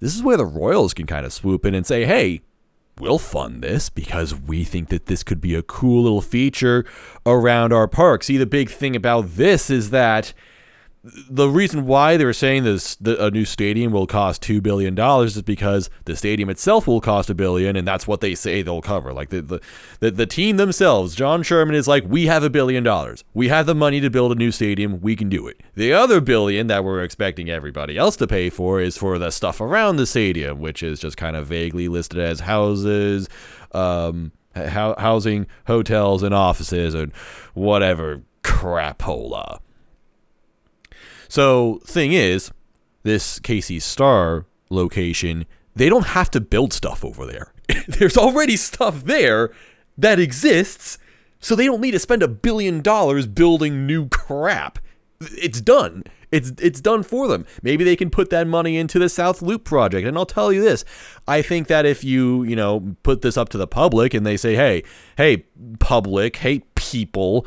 this 0.00 0.14
is 0.14 0.22
where 0.22 0.36
the 0.36 0.44
Royals 0.44 0.92
can 0.92 1.06
kind 1.06 1.24
of 1.24 1.32
swoop 1.32 1.64
in 1.64 1.74
and 1.74 1.86
say, 1.86 2.04
"Hey, 2.04 2.42
we'll 3.00 3.18
fund 3.18 3.62
this 3.62 3.90
because 3.90 4.34
we 4.34 4.64
think 4.64 4.88
that 4.88 5.06
this 5.06 5.22
could 5.22 5.40
be 5.40 5.54
a 5.54 5.62
cool 5.62 6.02
little 6.02 6.20
feature 6.20 6.84
around 7.24 7.72
our 7.72 7.88
park. 7.88 8.22
See, 8.22 8.36
the 8.36 8.46
big 8.46 8.70
thing 8.70 8.96
about 8.96 9.36
this 9.36 9.70
is 9.70 9.90
that 9.90 10.32
the 11.04 11.48
reason 11.48 11.86
why 11.86 12.16
they're 12.16 12.32
saying 12.32 12.64
this 12.64 12.96
the, 12.96 13.24
a 13.24 13.30
new 13.30 13.44
stadium 13.44 13.92
will 13.92 14.06
cost 14.06 14.42
two 14.42 14.60
billion 14.60 14.94
dollars 14.94 15.36
is 15.36 15.42
because 15.42 15.88
the 16.06 16.16
stadium 16.16 16.50
itself 16.50 16.86
will 16.86 17.00
cost 17.00 17.30
a 17.30 17.34
billion, 17.34 17.76
and 17.76 17.86
that's 17.86 18.06
what 18.06 18.20
they 18.20 18.34
say 18.34 18.62
they'll 18.62 18.82
cover. 18.82 19.12
Like 19.12 19.30
the, 19.30 19.40
the 19.40 19.60
the 20.00 20.10
the 20.10 20.26
team 20.26 20.56
themselves, 20.56 21.14
John 21.14 21.42
Sherman 21.42 21.74
is 21.74 21.86
like, 21.86 22.04
we 22.06 22.26
have 22.26 22.42
a 22.42 22.50
billion 22.50 22.82
dollars, 22.82 23.24
we 23.32 23.48
have 23.48 23.66
the 23.66 23.74
money 23.74 24.00
to 24.00 24.10
build 24.10 24.32
a 24.32 24.34
new 24.34 24.50
stadium, 24.50 25.00
we 25.00 25.14
can 25.14 25.28
do 25.28 25.46
it. 25.46 25.60
The 25.74 25.92
other 25.92 26.20
billion 26.20 26.66
that 26.66 26.84
we're 26.84 27.02
expecting 27.02 27.48
everybody 27.48 27.96
else 27.96 28.16
to 28.16 28.26
pay 28.26 28.50
for 28.50 28.80
is 28.80 28.98
for 28.98 29.18
the 29.18 29.30
stuff 29.30 29.60
around 29.60 29.96
the 29.96 30.06
stadium, 30.06 30.58
which 30.58 30.82
is 30.82 30.98
just 30.98 31.16
kind 31.16 31.36
of 31.36 31.46
vaguely 31.46 31.88
listed 31.88 32.18
as 32.18 32.40
houses, 32.40 33.28
um, 33.72 34.32
housing, 34.54 35.46
hotels, 35.66 36.22
and 36.22 36.34
offices, 36.34 36.94
and 36.94 37.12
whatever 37.54 38.22
crapola. 38.42 39.60
So, 41.28 41.80
thing 41.84 42.12
is, 42.12 42.50
this 43.02 43.38
KC 43.38 43.80
Star 43.82 44.46
location, 44.70 45.46
they 45.76 45.88
don't 45.88 46.08
have 46.08 46.30
to 46.32 46.40
build 46.40 46.72
stuff 46.72 47.04
over 47.04 47.26
there. 47.26 47.52
There's 47.88 48.16
already 48.16 48.56
stuff 48.56 49.04
there 49.04 49.50
that 49.96 50.18
exists, 50.18 50.98
so 51.40 51.54
they 51.54 51.66
don't 51.66 51.80
need 51.80 51.92
to 51.92 51.98
spend 51.98 52.22
a 52.22 52.28
billion 52.28 52.80
dollars 52.80 53.26
building 53.26 53.86
new 53.86 54.08
crap. 54.08 54.78
It's 55.20 55.60
done. 55.60 56.04
It's 56.30 56.52
it's 56.60 56.80
done 56.80 57.02
for 57.02 57.26
them. 57.26 57.46
Maybe 57.62 57.84
they 57.84 57.96
can 57.96 58.10
put 58.10 58.30
that 58.30 58.46
money 58.46 58.76
into 58.76 58.98
the 58.98 59.08
South 59.08 59.40
Loop 59.40 59.64
project. 59.64 60.06
And 60.06 60.16
I'll 60.16 60.26
tell 60.26 60.52
you 60.52 60.60
this, 60.60 60.84
I 61.26 61.40
think 61.42 61.68
that 61.68 61.86
if 61.86 62.04
you, 62.04 62.42
you 62.44 62.54
know, 62.54 62.96
put 63.02 63.22
this 63.22 63.36
up 63.36 63.48
to 63.50 63.58
the 63.58 63.66
public 63.66 64.12
and 64.12 64.26
they 64.26 64.36
say, 64.36 64.54
"Hey, 64.54 64.82
hey 65.16 65.44
public, 65.78 66.36
hey 66.36 66.60
people, 66.74 67.46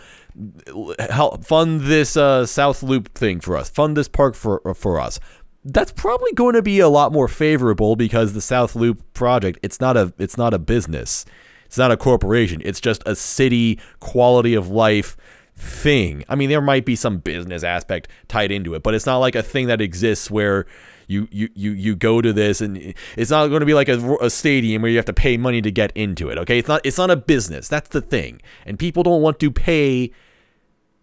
help 1.12 1.44
fund 1.44 1.82
this 1.82 2.16
uh, 2.16 2.46
South 2.46 2.84
Loop 2.84 3.14
thing 3.14 3.40
for 3.40 3.58
us. 3.58 3.70
Fund 3.70 3.98
this 3.98 4.08
park 4.08 4.36
for 4.36 4.62
for 4.76 5.00
us." 5.00 5.20
That's 5.64 5.92
probably 5.92 6.32
going 6.34 6.56
to 6.56 6.64
be 6.64 6.80
a 6.80 6.90
lot 6.90 7.12
more 7.12 7.28
favorable 7.28 7.96
because 7.96 8.34
the 8.34 8.42
South 8.42 8.76
Loop 8.76 9.02
project, 9.14 9.60
it's 9.62 9.80
not 9.80 9.96
a 9.96 10.14
it's 10.18 10.38
not 10.38 10.54
a 10.54 10.60
business. 10.60 11.26
It's 11.66 11.78
not 11.78 11.92
a 11.92 11.98
corporation. 11.98 12.62
It's 12.66 12.82
just 12.82 13.02
a 13.06 13.16
city 13.16 13.80
quality 14.00 14.56
of 14.56 14.70
life 14.70 15.16
thing. 15.56 16.26
I 16.28 16.36
mean, 16.36 16.50
there 16.50 16.62
might 16.62 16.86
be 16.86 16.96
some 16.96 17.20
business 17.20 17.64
aspect 17.64 18.10
tied 18.28 18.52
into 18.52 18.74
it, 18.74 18.84
but 18.84 18.94
it's 18.94 19.06
not 19.06 19.20
like 19.20 19.36
a 19.36 19.44
thing 19.44 19.68
that 19.68 19.80
exists 19.80 20.30
where 20.30 20.66
you 21.12 21.28
you 21.32 21.50
you 21.54 21.72
you 21.72 21.96
go 21.96 22.22
to 22.22 22.32
this 22.32 22.62
and 22.62 22.96
it's 23.18 23.30
not 23.32 23.48
going 23.48 23.60
to 23.60 23.66
be 23.66 23.74
like 23.74 23.90
a, 23.90 24.16
a 24.22 24.30
stadium 24.30 24.82
where 24.82 24.90
you 24.90 24.98
have 24.98 25.06
to 25.06 25.14
pay 25.14 25.38
money 25.38 25.62
to 25.62 25.72
get 25.72 25.92
into 25.96 26.30
it. 26.30 26.38
Okay, 26.38 26.58
it's 26.58 26.68
not 26.68 26.82
it's 26.84 26.98
not 26.98 27.12
a 27.12 27.16
business. 27.16 27.68
That's 27.68 27.90
the 27.90 28.02
thing, 28.02 28.42
and 28.66 28.80
people 28.80 29.04
don't 29.04 29.22
want 29.22 29.40
to 29.42 29.52
pay 29.52 30.12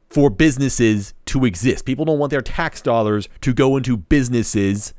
for 0.08 0.30
businesses 0.30 1.12
to 1.26 1.44
exist. 1.44 1.84
People 1.84 2.06
don't 2.06 2.18
want 2.18 2.30
their 2.30 2.40
tax 2.40 2.80
dollars 2.80 3.28
to 3.42 3.52
go 3.52 3.76
into 3.76 3.96
businesses 3.96 4.94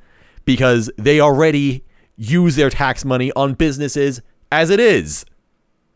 because 0.46 0.92
they 0.98 1.20
already 1.20 1.84
use 2.16 2.56
their 2.56 2.70
tax 2.70 3.04
money 3.04 3.32
on 3.36 3.56
businesses 3.56 4.22
as 4.52 4.70
it 4.70 4.80
is. 4.80 5.26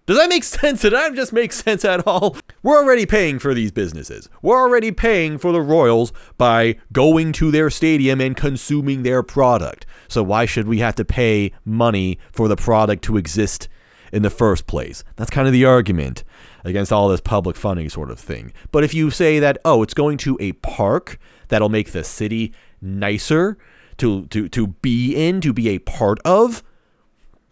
Does 0.06 0.18
that 0.18 0.30
make 0.30 0.44
sense? 0.44 0.82
Did 0.82 0.94
that 0.94 1.14
just 1.14 1.34
make 1.34 1.54
sense 1.54 1.86
at 1.86 2.06
all? 2.06 2.36
We're 2.62 2.78
already 2.78 3.06
paying 3.06 3.40
for 3.40 3.54
these 3.54 3.72
businesses. 3.72 4.30
We're 4.42 4.60
already 4.60 4.92
paying 4.92 5.38
for 5.38 5.52
the 5.52 5.62
Royals 5.62 6.12
by 6.38 6.78
going 6.92 7.32
to 7.34 7.52
their 7.52 7.70
stadium 7.70 8.20
and 8.20 8.36
consuming 8.36 9.04
their 9.04 9.24
product. 9.24 9.86
So 10.08 10.24
why 10.24 10.46
should 10.46 10.68
we 10.68 10.80
have 10.80 10.96
to 10.96 11.06
pay 11.06 11.52
money 11.66 12.20
for 12.32 12.48
the 12.48 12.56
product 12.56 13.04
to 13.06 13.18
exist 13.18 13.70
in 14.12 14.22
the 14.22 14.30
first 14.30 14.68
place? 14.68 15.04
That's 15.16 15.30
kind 15.30 15.48
of 15.48 15.54
the 15.54 15.66
argument 15.66 16.24
against 16.64 16.92
all 16.92 17.10
this 17.10 17.22
public 17.22 17.56
funding 17.56 17.90
sort 17.90 18.12
of 18.12 18.20
thing. 18.20 18.54
But 18.72 18.84
if 18.84 18.94
you 18.94 19.10
say 19.10 19.40
that, 19.40 19.58
oh, 19.66 19.84
it's 19.84 19.94
going 19.94 20.18
to 20.20 20.38
a 20.40 20.54
park 20.54 21.18
that'll 21.48 21.70
make 21.70 21.92
the 21.92 22.04
city 22.04 22.54
nicer 22.82 23.58
to 23.98 24.26
to 24.28 24.50
to 24.50 24.68
be 24.68 25.14
in, 25.16 25.40
to 25.42 25.54
be 25.54 25.70
a 25.70 25.80
part 25.80 26.20
of, 26.26 26.64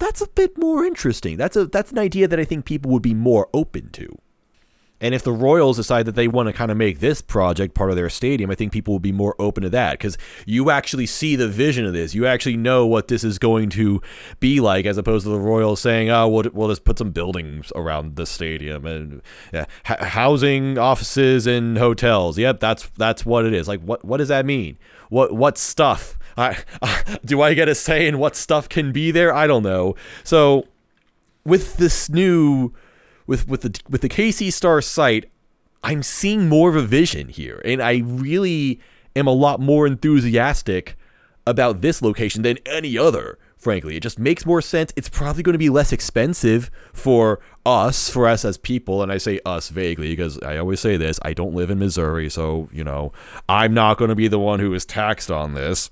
that's 0.01 0.21
a 0.21 0.27
bit 0.27 0.57
more 0.57 0.83
interesting. 0.83 1.37
That's 1.37 1.55
a 1.55 1.65
that's 1.65 1.91
an 1.91 1.99
idea 1.99 2.27
that 2.27 2.39
I 2.39 2.43
think 2.43 2.65
people 2.65 2.91
would 2.91 3.03
be 3.03 3.13
more 3.13 3.47
open 3.53 3.89
to. 3.91 4.17
And 5.03 5.15
if 5.15 5.23
the 5.23 5.31
Royals 5.31 5.77
decide 5.77 6.05
that 6.05 6.13
they 6.13 6.27
want 6.27 6.47
to 6.47 6.53
kind 6.53 6.69
of 6.69 6.77
make 6.77 6.99
this 6.99 7.21
project 7.21 7.73
part 7.73 7.89
of 7.89 7.95
their 7.95 8.09
stadium, 8.09 8.51
I 8.51 8.55
think 8.55 8.71
people 8.71 8.93
will 8.93 8.99
be 8.99 9.11
more 9.11 9.35
open 9.39 9.63
to 9.63 9.69
that 9.71 9.93
because 9.93 10.15
you 10.45 10.69
actually 10.69 11.07
see 11.07 11.35
the 11.35 11.47
vision 11.47 11.87
of 11.87 11.93
this. 11.93 12.13
You 12.13 12.27
actually 12.27 12.57
know 12.57 12.85
what 12.85 13.07
this 13.07 13.23
is 13.23 13.39
going 13.39 13.71
to 13.71 13.99
be 14.39 14.59
like, 14.59 14.85
as 14.85 14.99
opposed 14.99 15.25
to 15.25 15.31
the 15.31 15.39
Royals 15.39 15.81
saying, 15.81 16.09
"Oh, 16.09 16.27
we'll, 16.27 16.45
we'll 16.53 16.69
just 16.69 16.83
put 16.83 16.99
some 16.99 17.11
buildings 17.11 17.71
around 17.75 18.15
the 18.15 18.27
stadium 18.27 18.85
and 18.85 19.21
yeah, 19.51 19.65
housing, 19.85 20.77
offices, 20.77 21.47
and 21.47 21.79
hotels." 21.79 22.37
Yep, 22.37 22.59
that's 22.59 22.87
that's 22.97 23.25
what 23.25 23.45
it 23.45 23.53
is. 23.53 23.67
Like, 23.67 23.81
what 23.81 24.05
what 24.05 24.17
does 24.17 24.29
that 24.29 24.45
mean? 24.45 24.77
What 25.09 25.33
what 25.33 25.57
stuff? 25.57 26.17
I, 26.41 26.58
uh, 26.82 27.17
do 27.23 27.41
I 27.41 27.54
get 27.54 27.69
a 27.69 27.75
say 27.75 28.08
in 28.08 28.17
what 28.17 28.36
stuff 28.36 28.67
can 28.67 28.91
be 28.91 29.12
there? 29.12 29.34
I 29.34 29.47
don't 29.47 29.63
know. 29.63 29.95
So 30.23 30.67
with 31.45 31.77
this 31.77 32.10
new 32.10 32.73
with 33.27 33.47
with 33.47 33.62
the 33.62 33.80
with 33.89 34.01
the 34.01 34.10
KC 34.10 34.51
Star 34.51 34.82
site, 34.82 35.30
I'm 35.84 36.04
seeing 36.04 36.49
more 36.49 36.69
of 36.69 36.75
a 36.75 36.82
vision 36.82 37.30
here, 37.30 37.62
and 37.65 37.82
I 37.82 37.97
really 38.06 38.80
am 39.15 39.27
a 39.27 39.34
lot 39.34 39.60
more 39.60 39.88
enthusiastic 39.88 40.97
about 41.45 41.82
this 41.82 42.01
location 42.01 42.43
than 42.43 42.58
any 42.65 42.97
other. 42.97 43.38
Frankly, 43.58 43.95
it 43.95 44.01
just 44.01 44.17
makes 44.17 44.43
more 44.43 44.62
sense. 44.62 44.91
It's 44.95 45.10
probably 45.10 45.43
going 45.43 45.54
to 45.54 45.60
be 45.60 45.69
less 45.69 45.91
expensive 45.91 46.71
for 46.93 47.39
us, 47.63 48.10
for 48.10 48.27
us 48.27 48.43
as 48.43 48.58
people, 48.58 49.04
and 49.04 49.12
I 49.12 49.17
say 49.17 49.39
us 49.45 49.69
vaguely 49.69 50.10
because 50.10 50.39
I 50.41 50.58
always 50.58 50.80
say 50.80 50.97
this. 50.97 51.19
I 51.21 51.34
don't 51.34 51.54
live 51.54 51.69
in 51.69 51.77
Missouri, 51.77 52.30
so 52.30 52.69
you 52.71 52.84
know 52.84 53.12
I'm 53.47 53.73
not 53.73 53.97
going 53.97 54.10
to 54.10 54.15
be 54.15 54.27
the 54.27 54.39
one 54.39 54.60
who 54.60 54.73
is 54.73 54.86
taxed 54.86 55.30
on 55.30 55.54
this. 55.54 55.91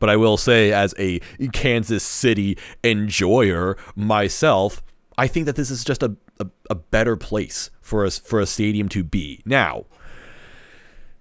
But 0.00 0.10
I 0.10 0.16
will 0.16 0.36
say, 0.36 0.72
as 0.72 0.92
a 0.98 1.20
Kansas 1.52 2.02
City 2.02 2.58
enjoyer 2.82 3.76
myself, 3.94 4.82
I 5.16 5.28
think 5.28 5.46
that 5.46 5.54
this 5.54 5.70
is 5.70 5.84
just 5.84 6.02
a, 6.02 6.16
a, 6.40 6.46
a 6.70 6.74
better 6.74 7.16
place 7.16 7.70
for 7.80 8.04
us 8.04 8.18
for 8.18 8.40
a 8.40 8.46
stadium 8.46 8.88
to 8.88 9.04
be. 9.04 9.42
Now, 9.44 9.84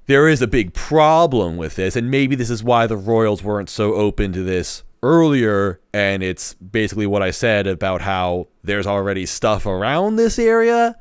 there 0.07 0.27
is 0.27 0.41
a 0.41 0.47
big 0.47 0.73
problem 0.73 1.57
with 1.57 1.75
this, 1.75 1.95
and 1.95 2.09
maybe 2.09 2.35
this 2.35 2.49
is 2.49 2.63
why 2.63 2.87
the 2.87 2.97
Royals 2.97 3.43
weren't 3.43 3.69
so 3.69 3.93
open 3.93 4.33
to 4.33 4.41
this 4.41 4.83
earlier. 5.03 5.79
And 5.93 6.23
it's 6.23 6.53
basically 6.55 7.05
what 7.05 7.21
I 7.21 7.31
said 7.31 7.67
about 7.67 8.01
how 8.01 8.47
there's 8.63 8.87
already 8.87 9.25
stuff 9.25 9.65
around 9.65 10.15
this 10.15 10.39
area 10.39 10.97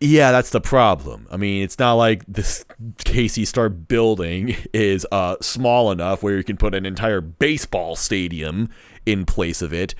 yeah, 0.00 0.32
that's 0.32 0.50
the 0.50 0.60
problem. 0.60 1.26
I 1.30 1.36
mean, 1.36 1.62
it's 1.62 1.78
not 1.78 1.94
like 1.94 2.24
this 2.26 2.64
KC 2.98 3.46
Star 3.46 3.68
building 3.68 4.56
is 4.72 5.06
uh, 5.12 5.36
small 5.40 5.90
enough 5.90 6.22
where 6.22 6.36
you 6.36 6.44
can 6.44 6.56
put 6.56 6.74
an 6.74 6.84
entire 6.84 7.20
baseball 7.20 7.96
stadium 7.96 8.68
in 9.06 9.24
place 9.24 9.62
of 9.62 9.72
it. 9.72 9.94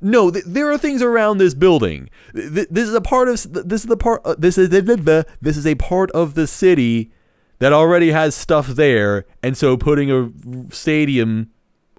No, 0.00 0.30
th- 0.30 0.44
there 0.46 0.70
are 0.70 0.78
things 0.78 1.02
around 1.02 1.38
this 1.38 1.54
building. 1.54 2.08
Th- 2.34 2.68
this 2.70 2.88
is 2.88 2.94
a 2.94 3.00
part 3.00 3.28
of 3.28 3.52
this 3.52 3.82
is 3.82 3.88
the 3.88 3.96
part 3.96 4.22
uh, 4.24 4.36
this 4.38 4.58
is 4.58 4.70
this 4.70 5.56
is 5.56 5.66
a 5.66 5.74
part 5.74 6.10
of 6.12 6.34
the 6.34 6.46
city 6.46 7.10
that 7.58 7.72
already 7.72 8.12
has 8.12 8.34
stuff 8.34 8.68
there, 8.68 9.24
and 9.42 9.56
so 9.56 9.76
putting 9.76 10.10
a 10.12 10.30
stadium 10.72 11.50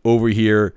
over 0.06 0.30
here, 0.30 0.74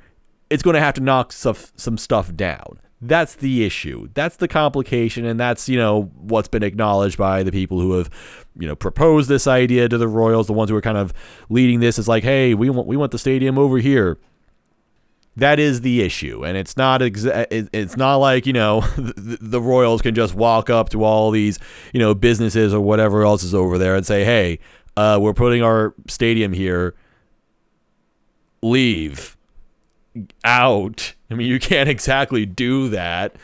it's 0.51 0.63
going 0.63 0.75
to 0.75 0.81
have 0.81 0.95
to 0.95 1.01
knock 1.01 1.33
stuff, 1.33 1.73
some 1.77 1.97
stuff 1.97 2.35
down. 2.35 2.81
That's 3.05 3.35
the 3.35 3.65
issue. 3.65 4.09
That's 4.15 4.37
the 4.37 4.47
complication, 4.47 5.25
and 5.25 5.39
that's 5.39 5.69
you 5.69 5.77
know 5.77 6.05
what's 6.15 6.47
been 6.47 6.63
acknowledged 6.63 7.19
by 7.19 7.43
the 7.43 7.51
people 7.51 7.81
who 7.81 7.95
have 7.95 8.09
you 8.57 8.69
know 8.69 8.77
proposed 8.77 9.29
this 9.29 9.49
idea 9.49 9.89
to 9.89 9.99
the 9.99 10.07
Royals, 10.07 10.47
the 10.47 10.53
ones 10.53 10.71
who 10.71 10.77
are 10.77 10.81
kind 10.81 10.97
of 10.97 11.13
leading 11.51 11.81
this. 11.81 11.99
Is 11.99 12.07
like, 12.07 12.23
hey, 12.23 12.55
we 12.55 12.71
want 12.71 12.87
we 12.87 12.97
want 12.97 13.11
the 13.11 13.19
stadium 13.19 13.59
over 13.59 13.79
here. 13.79 14.19
That 15.35 15.59
is 15.59 15.81
the 15.81 16.03
issue, 16.03 16.45
and 16.45 16.57
it's 16.57 16.77
not 16.77 17.01
exa- 17.01 17.69
it's 17.73 17.97
not 17.97 18.17
like 18.17 18.47
you 18.47 18.53
know 18.53 18.81
the, 18.97 19.39
the 19.41 19.61
Royals 19.61 20.01
can 20.01 20.15
just 20.15 20.37
walk 20.37 20.71
up 20.71 20.91
to 20.91 21.03
all 21.03 21.33
these 21.33 21.59
you 21.93 21.99
know 21.99 22.15
businesses 22.15 22.73
or 22.73 22.81
whatever 22.81 23.25
else 23.25 23.43
is 23.43 23.53
over 23.53 23.79
there 23.79 23.97
and 23.97 24.07
say, 24.07 24.25
hey, 24.25 24.61
uh, 24.97 25.19
we're 25.21 25.35
putting 25.35 25.65
our 25.65 25.93
stadium 26.07 26.53
here. 26.53 26.95
Leave 28.63 29.37
out. 30.45 31.15
I 31.33 31.37
mean, 31.37 31.49
you 31.49 31.59
can't 31.59 31.89
exactly 31.89 32.47
do 32.47 32.89
that. 32.91 33.37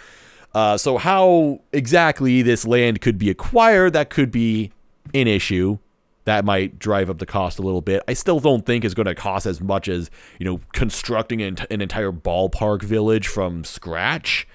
Uh, 0.55 0.77
so, 0.77 0.99
how 0.99 1.61
exactly 1.73 2.43
this 2.43 2.67
land 2.67 3.01
could 3.01 3.19
be 3.19 3.31
acquired, 3.31 3.93
that 3.93 4.11
could 4.11 4.31
be 4.31 4.73
an 5.15 5.27
issue. 5.27 5.79
That 6.25 6.45
might 6.45 6.79
drive 6.79 7.09
up 7.09 7.19
the 7.19 7.27
cost 7.27 7.59
a 7.59 7.63
little 7.63 7.81
bit. 7.81 8.03
I 8.07 8.13
still 8.13 8.39
don't 8.39 8.67
think 8.67 8.85
it's 8.85 8.93
going 8.93 9.07
to 9.07 9.15
cost 9.15 9.47
as 9.47 9.63
much 9.63 9.89
as, 9.89 10.11
you 10.39 10.45
know, 10.45 10.61
constructing 10.75 11.41
an, 11.41 11.57
an 11.71 11.81
entire 11.81 12.13
ballpark 12.13 12.83
village 12.83 13.29
from 13.29 13.65
scratch. 13.65 14.47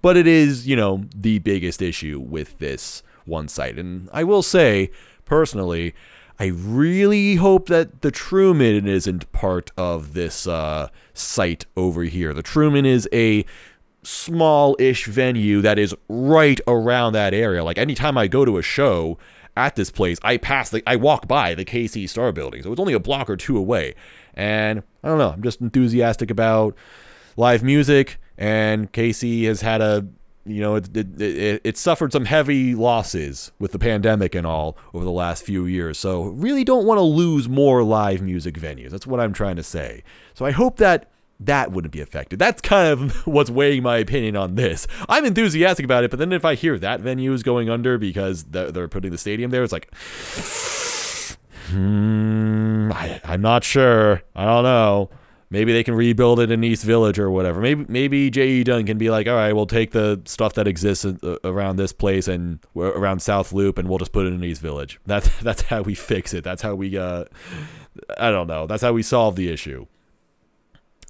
But 0.00 0.16
it 0.16 0.28
is, 0.28 0.68
you 0.68 0.76
know, 0.76 1.06
the 1.14 1.40
biggest 1.40 1.82
issue 1.82 2.20
with 2.20 2.58
this 2.58 3.02
one 3.24 3.48
site. 3.48 3.78
And 3.78 4.08
I 4.12 4.22
will 4.22 4.42
say, 4.42 4.92
personally, 5.24 5.92
I 6.40 6.46
really 6.46 7.34
hope 7.34 7.66
that 7.68 8.02
the 8.02 8.12
Truman 8.12 8.86
isn't 8.86 9.30
part 9.32 9.72
of 9.76 10.14
this 10.14 10.46
uh, 10.46 10.88
site 11.12 11.66
over 11.76 12.04
here. 12.04 12.32
The 12.32 12.44
Truman 12.44 12.86
is 12.86 13.08
a 13.12 13.44
small 14.04 14.76
ish 14.78 15.06
venue 15.06 15.60
that 15.62 15.80
is 15.80 15.94
right 16.08 16.60
around 16.68 17.14
that 17.14 17.34
area. 17.34 17.64
Like 17.64 17.76
anytime 17.76 18.16
I 18.16 18.28
go 18.28 18.44
to 18.44 18.56
a 18.56 18.62
show 18.62 19.18
at 19.56 19.74
this 19.74 19.90
place, 19.90 20.18
I 20.22 20.36
pass 20.36 20.70
the, 20.70 20.80
I 20.86 20.94
walk 20.94 21.26
by 21.26 21.54
the 21.54 21.64
KC 21.64 22.08
Star 22.08 22.30
building, 22.30 22.62
so 22.62 22.70
it's 22.70 22.80
only 22.80 22.92
a 22.92 23.00
block 23.00 23.28
or 23.28 23.36
two 23.36 23.58
away. 23.58 23.96
And 24.34 24.84
I 25.02 25.08
don't 25.08 25.18
know, 25.18 25.30
I'm 25.30 25.42
just 25.42 25.60
enthusiastic 25.60 26.30
about 26.30 26.76
live 27.36 27.64
music, 27.64 28.20
and 28.36 28.92
KC 28.92 29.44
has 29.46 29.62
had 29.62 29.80
a 29.80 30.06
you 30.44 30.60
know, 30.60 30.76
it, 30.76 30.96
it, 30.96 31.20
it, 31.20 31.60
it, 31.62 31.76
suffered 31.76 32.12
some 32.12 32.24
heavy 32.24 32.74
losses 32.74 33.52
with 33.58 33.72
the 33.72 33.78
pandemic 33.78 34.34
and 34.34 34.46
all 34.46 34.78
over 34.94 35.04
the 35.04 35.10
last 35.10 35.44
few 35.44 35.66
years. 35.66 35.98
So, 35.98 36.22
really 36.22 36.64
don't 36.64 36.86
want 36.86 36.98
to 36.98 37.02
lose 37.02 37.48
more 37.48 37.82
live 37.82 38.22
music 38.22 38.54
venues. 38.54 38.90
That's 38.90 39.06
what 39.06 39.20
I'm 39.20 39.32
trying 39.32 39.56
to 39.56 39.62
say. 39.62 40.02
So, 40.34 40.46
I 40.46 40.50
hope 40.52 40.78
that 40.78 41.10
that 41.40 41.70
wouldn't 41.70 41.92
be 41.92 42.00
affected. 42.00 42.38
That's 42.38 42.60
kind 42.60 42.92
of 42.92 43.26
what's 43.26 43.50
weighing 43.50 43.82
my 43.82 43.98
opinion 43.98 44.36
on 44.36 44.54
this. 44.54 44.86
I'm 45.08 45.24
enthusiastic 45.24 45.84
about 45.84 46.04
it, 46.04 46.10
but 46.10 46.18
then 46.18 46.32
if 46.32 46.44
I 46.44 46.54
hear 46.54 46.78
that 46.78 47.00
venue 47.00 47.32
is 47.32 47.42
going 47.42 47.70
under 47.70 47.98
because 47.98 48.44
they're 48.44 48.88
putting 48.88 49.10
the 49.10 49.18
stadium 49.18 49.50
there, 49.50 49.62
it's 49.62 49.72
like, 49.72 49.92
hmm, 51.70 52.90
I, 52.92 53.20
I'm 53.24 53.42
not 53.42 53.64
sure. 53.64 54.22
I 54.34 54.44
don't 54.44 54.64
know. 54.64 55.10
Maybe 55.50 55.72
they 55.72 55.82
can 55.82 55.94
rebuild 55.94 56.40
it 56.40 56.50
in 56.50 56.62
East 56.62 56.84
Village 56.84 57.18
or 57.18 57.30
whatever. 57.30 57.60
Maybe 57.60 57.86
maybe 57.88 58.30
J.E. 58.30 58.64
Dunn 58.64 58.84
can 58.84 58.98
be 58.98 59.08
like, 59.08 59.26
all 59.26 59.34
right, 59.34 59.52
we'll 59.54 59.66
take 59.66 59.92
the 59.92 60.20
stuff 60.26 60.54
that 60.54 60.68
exists 60.68 61.06
around 61.42 61.76
this 61.76 61.92
place 61.92 62.28
and 62.28 62.58
around 62.76 63.20
South 63.20 63.52
Loop, 63.52 63.78
and 63.78 63.88
we'll 63.88 63.98
just 63.98 64.12
put 64.12 64.26
it 64.26 64.34
in 64.34 64.44
East 64.44 64.60
Village. 64.60 65.00
That's 65.06 65.28
that's 65.40 65.62
how 65.62 65.82
we 65.82 65.94
fix 65.94 66.34
it. 66.34 66.44
That's 66.44 66.60
how 66.60 66.74
we 66.74 66.98
uh, 66.98 67.24
I 68.18 68.30
don't 68.30 68.46
know. 68.46 68.66
That's 68.66 68.82
how 68.82 68.92
we 68.92 69.02
solve 69.02 69.36
the 69.36 69.50
issue. 69.50 69.86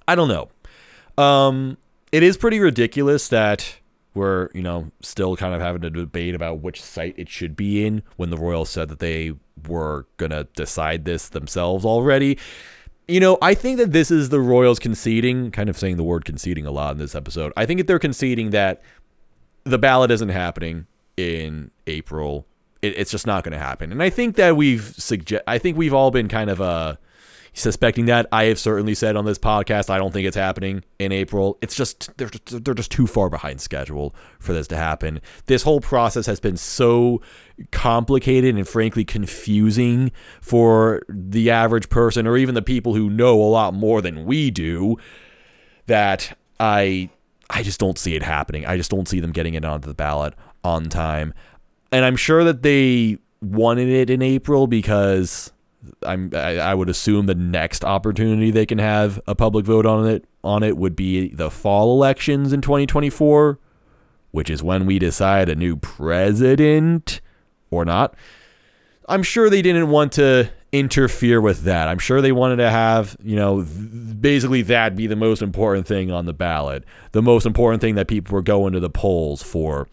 I 0.07 0.15
don't 0.15 0.29
know. 0.29 0.49
Um, 1.23 1.77
it 2.13 2.23
is 2.23 2.37
pretty 2.37 2.61
ridiculous 2.61 3.29
that 3.29 3.79
we're 4.15 4.51
you 4.55 4.63
know 4.63 4.93
still 5.03 5.37
kind 5.37 5.53
of 5.53 5.61
having 5.61 5.85
a 5.85 5.91
debate 5.91 6.37
about 6.37 6.61
which 6.61 6.81
site 6.81 7.15
it 7.19 7.29
should 7.29 7.57
be 7.57 7.85
in 7.85 8.03
when 8.17 8.31
the 8.31 8.37
Royals 8.37 8.71
said 8.71 8.89
that 8.89 9.01
they 9.01 9.33
were 9.67 10.07
gonna 10.17 10.45
decide 10.55 11.05
this 11.05 11.29
themselves 11.29 11.85
already 11.85 12.39
you 13.09 13.21
know, 13.21 13.39
I 13.41 13.55
think 13.55 13.79
that 13.79 13.93
this 13.93 14.11
is 14.11 14.29
the 14.29 14.41
Royals 14.41 14.79
conceding, 14.79 15.51
kind 15.51 15.71
of 15.71 15.79
saying 15.79 15.97
the 15.97 16.05
word 16.05 16.27
conceding 16.27 16.67
a 16.67 16.71
lot 16.71 16.93
in 16.93 16.99
this 16.99 17.15
episode. 17.15 17.53
I 17.57 17.65
think 17.65 17.79
that 17.79 17.87
they're 17.87 17.99
conceding 17.99 18.51
that 18.51 18.83
the 19.65 19.79
ballot 19.79 20.11
isn't 20.11 20.29
happening 20.29 20.87
in 21.17 21.71
April. 21.87 22.47
It, 22.83 22.99
it's 22.99 23.11
just 23.11 23.27
not 23.27 23.45
going 23.45 23.53
to 23.53 23.59
happen. 23.59 23.91
And 23.91 24.03
I 24.03 24.11
think 24.11 24.37
that 24.37 24.57
we've 24.57 24.95
suggest 24.97 25.43
I 25.47 25.59
think 25.59 25.77
we've 25.77 25.95
all 25.95 26.11
been 26.11 26.29
kind 26.29 26.51
of 26.51 26.61
uh 26.61 26.97
suspecting 27.55 28.05
that. 28.07 28.27
I 28.31 28.45
have 28.45 28.59
certainly 28.59 28.95
said 28.95 29.17
on 29.17 29.25
this 29.25 29.39
podcast 29.39 29.91
I 29.91 29.99
don't 29.99 30.13
think 30.13 30.27
it's 30.27 30.37
happening 30.37 30.85
in 30.99 31.11
April. 31.11 31.59
It's 31.61 31.75
just 31.75 32.17
they're 32.19 32.29
just, 32.29 32.65
they're 32.65 32.75
just 32.75 32.93
too 32.93 33.07
far 33.07 33.31
behind 33.31 33.61
schedule 33.61 34.15
for 34.39 34.53
this 34.53 34.69
to 34.69 34.77
happen. 34.77 35.21
This 35.47 35.63
whole 35.63 35.81
process 35.81 36.27
has 36.27 36.41
been 36.41 36.57
so 36.57 37.21
complicated 37.73 38.57
and 38.57 38.67
frankly 38.67 39.05
confusing 39.05 40.13
for 40.41 41.03
the 41.09 41.51
average 41.51 41.89
person 41.89 42.27
or 42.27 42.37
even 42.37 42.55
the 42.55 42.63
people 42.63 42.95
who 42.95 43.11
know 43.11 43.41
a 43.41 43.45
lot 43.45 43.75
more 43.75 44.01
than 44.01 44.25
we 44.25 44.51
do 44.51 44.97
that 45.87 46.37
I 46.61 47.11
I 47.51 47.63
just 47.63 47.81
don't 47.81 47.99
see 47.99 48.15
it 48.15 48.23
happening. 48.23 48.67
I 48.67 48.77
just 48.77 48.91
don't 48.91 49.09
see 49.09 49.21
them 49.21 49.33
getting 49.33 49.55
it 49.55 49.65
onto 49.65 49.89
the 49.89 49.95
ballot 49.95 50.35
on 50.63 50.85
time. 50.85 51.33
And 51.91 52.05
I'm 52.05 52.17
sure 52.17 52.45
that 52.45 52.63
they 52.63 53.19
wanted 53.41 53.89
it 53.89 54.11
in 54.11 54.21
April 54.21 54.67
because 54.67 55.53
I'm 56.03 56.31
I, 56.35 56.59
I 56.59 56.75
would 56.75 56.89
assume 56.89 57.27
the 57.27 57.35
next 57.35 57.85
opportunity 57.85 58.51
they 58.51 58.67
can 58.67 58.79
have 58.79 59.21
a 59.27 59.35
public 59.35 59.65
vote 59.65 59.87
on 59.87 60.07
it 60.07 60.25
on 60.45 60.63
it 60.63 60.77
would 60.77 60.97
be 60.97 61.29
the 61.29 61.51
fall 61.51 61.93
elections 61.93 62.53
in 62.53 62.61
2024, 62.61 63.59
which 64.31 64.51
is 64.51 64.63
when 64.63 64.87
we 64.87 64.99
decide 64.99 65.49
a 65.49 65.55
new 65.55 65.77
president 65.77 67.21
or 67.71 67.85
not. 67.85 68.15
I'm 69.09 69.23
sure 69.23 69.49
they 69.49 69.63
didn't 69.63 69.89
want 69.89 70.13
to 70.13 70.51
interfere 70.71 71.41
with 71.41 71.63
that. 71.63 71.89
I'm 71.89 71.99
sure 71.99 72.21
they 72.21 72.33
wanted 72.33 72.57
to 72.57 72.71
have, 72.71 73.17
you 73.23 73.37
know, 73.37 73.63
th- 73.63 74.21
basically 74.21 74.63
that 74.63 74.97
be 74.97 75.07
the 75.07 75.17
most 75.17 75.41
important 75.41 75.87
thing 75.87 76.11
on 76.11 76.27
the 76.27 76.35
ballot, 76.35 76.85
the 77.13 77.23
most 77.23 77.47
important 77.47 77.81
thing 77.81 77.95
that 77.95 78.07
people 78.07 78.35
were 78.35 78.43
going 78.43 78.75
to 78.75 78.81
the 78.81 78.91
polls 78.91 79.43
for. 79.43 79.89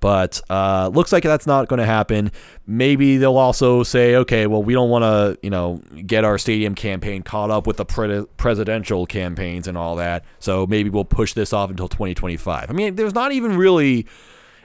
But 0.00 0.40
uh, 0.48 0.90
looks 0.92 1.10
like 1.10 1.24
that's 1.24 1.46
not 1.46 1.66
going 1.68 1.78
to 1.78 1.86
happen. 1.86 2.30
Maybe 2.66 3.16
they'll 3.16 3.36
also 3.36 3.82
say, 3.82 4.14
okay, 4.16 4.46
well, 4.46 4.62
we 4.62 4.72
don't 4.72 4.90
want 4.90 5.02
to, 5.02 5.38
you 5.42 5.50
know, 5.50 5.82
get 6.06 6.24
our 6.24 6.38
stadium 6.38 6.74
campaign 6.74 7.22
caught 7.22 7.50
up 7.50 7.66
with 7.66 7.78
the 7.78 7.84
pre- 7.84 8.26
presidential 8.36 9.06
campaigns 9.06 9.66
and 9.66 9.76
all 9.76 9.96
that. 9.96 10.24
So 10.38 10.66
maybe 10.66 10.90
we'll 10.90 11.04
push 11.04 11.32
this 11.32 11.52
off 11.52 11.70
until 11.70 11.88
2025. 11.88 12.70
I 12.70 12.72
mean, 12.72 12.94
there's 12.94 13.14
not 13.14 13.32
even 13.32 13.56
really. 13.56 14.06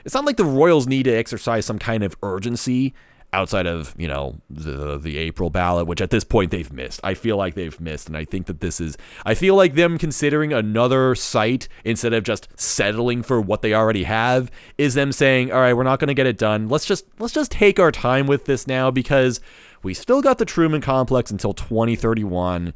It's 0.04 0.14
not 0.14 0.24
like 0.24 0.36
the 0.36 0.44
Royals 0.44 0.86
need 0.86 1.04
to 1.04 1.12
exercise 1.12 1.66
some 1.66 1.78
kind 1.78 2.02
of 2.02 2.16
urgency 2.22 2.94
outside 3.34 3.66
of 3.66 3.94
you 3.98 4.06
know 4.06 4.36
the 4.48 4.96
the 4.96 5.18
April 5.18 5.50
ballot, 5.50 5.86
which 5.86 6.00
at 6.00 6.10
this 6.10 6.24
point 6.24 6.50
they've 6.50 6.72
missed. 6.72 7.00
I 7.02 7.14
feel 7.14 7.36
like 7.36 7.54
they've 7.54 7.78
missed, 7.80 8.06
and 8.06 8.16
I 8.16 8.24
think 8.24 8.46
that 8.46 8.60
this 8.60 8.80
is. 8.80 8.96
I 9.26 9.34
feel 9.34 9.56
like 9.56 9.74
them 9.74 9.98
considering 9.98 10.52
another 10.52 11.14
site 11.14 11.68
instead 11.84 12.12
of 12.14 12.22
just 12.22 12.48
settling 12.58 13.22
for 13.22 13.40
what 13.40 13.60
they 13.60 13.74
already 13.74 14.04
have 14.04 14.50
is 14.78 14.94
them 14.94 15.12
saying, 15.12 15.52
"All 15.52 15.60
right, 15.60 15.74
we're 15.74 15.82
not 15.82 15.98
going 15.98 16.08
to 16.08 16.14
get 16.14 16.26
it 16.26 16.38
done. 16.38 16.68
Let's 16.68 16.86
just 16.86 17.04
let's 17.18 17.34
just 17.34 17.50
take 17.50 17.78
our 17.78 17.92
time 17.92 18.26
with 18.26 18.46
this 18.46 18.66
now 18.66 18.90
because 18.90 19.40
we 19.82 19.92
still 19.92 20.22
got 20.22 20.38
the 20.38 20.46
Truman 20.46 20.80
Complex 20.80 21.30
until 21.30 21.52
2031." 21.52 22.72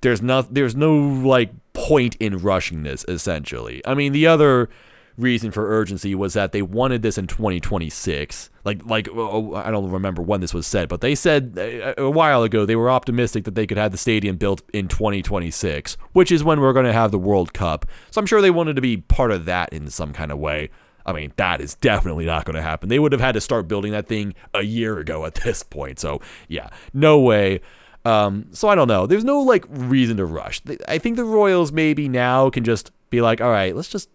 There's 0.00 0.22
no 0.22 0.42
there's 0.42 0.76
no 0.76 0.96
like 0.96 1.50
point 1.72 2.16
in 2.20 2.38
rushing 2.38 2.82
this 2.84 3.04
essentially. 3.08 3.82
I 3.84 3.94
mean, 3.94 4.12
the 4.12 4.26
other 4.28 4.68
reason 5.18 5.50
for 5.50 5.68
urgency 5.68 6.14
was 6.14 6.34
that 6.34 6.52
they 6.52 6.62
wanted 6.62 7.02
this 7.02 7.18
in 7.18 7.26
2026. 7.26 8.50
Like, 8.64 8.84
like 8.86 9.08
oh, 9.12 9.54
I 9.54 9.70
don't 9.70 9.90
remember 9.90 10.22
when 10.22 10.40
this 10.40 10.54
was 10.54 10.66
said, 10.66 10.88
but 10.88 11.00
they 11.00 11.14
said 11.14 11.58
uh, 11.58 12.02
a 12.02 12.10
while 12.10 12.42
ago 12.42 12.64
they 12.64 12.76
were 12.76 12.90
optimistic 12.90 13.44
that 13.44 13.54
they 13.54 13.66
could 13.66 13.78
have 13.78 13.92
the 13.92 13.98
stadium 13.98 14.36
built 14.36 14.62
in 14.72 14.88
2026, 14.88 15.96
which 16.12 16.30
is 16.32 16.44
when 16.44 16.60
we're 16.60 16.72
going 16.72 16.86
to 16.86 16.92
have 16.92 17.10
the 17.10 17.18
World 17.18 17.52
Cup. 17.52 17.84
So 18.10 18.20
I'm 18.20 18.26
sure 18.26 18.40
they 18.40 18.50
wanted 18.50 18.76
to 18.76 18.82
be 18.82 18.98
part 18.98 19.32
of 19.32 19.44
that 19.46 19.72
in 19.72 19.90
some 19.90 20.12
kind 20.12 20.32
of 20.32 20.38
way. 20.38 20.70
I 21.04 21.12
mean, 21.12 21.32
that 21.36 21.60
is 21.60 21.74
definitely 21.74 22.26
not 22.26 22.44
going 22.44 22.56
to 22.56 22.62
happen. 22.62 22.90
They 22.90 22.98
would 22.98 23.12
have 23.12 23.20
had 23.20 23.32
to 23.32 23.40
start 23.40 23.66
building 23.66 23.92
that 23.92 24.06
thing 24.06 24.34
a 24.52 24.62
year 24.62 24.98
ago 24.98 25.24
at 25.24 25.34
this 25.44 25.62
point. 25.62 25.98
So, 25.98 26.20
yeah, 26.48 26.68
no 26.92 27.18
way. 27.18 27.60
Um, 28.04 28.46
so 28.52 28.68
I 28.68 28.74
don't 28.74 28.88
know. 28.88 29.06
There's 29.06 29.24
no 29.24 29.40
like 29.40 29.64
reason 29.68 30.16
to 30.18 30.24
rush. 30.24 30.60
I 30.86 30.98
think 30.98 31.16
the 31.16 31.24
Royals 31.24 31.72
maybe 31.72 32.08
now 32.08 32.50
can 32.50 32.64
just 32.64 32.90
be 33.10 33.20
like, 33.20 33.40
all 33.40 33.50
right, 33.50 33.74
let's 33.74 33.88
just 33.88 34.08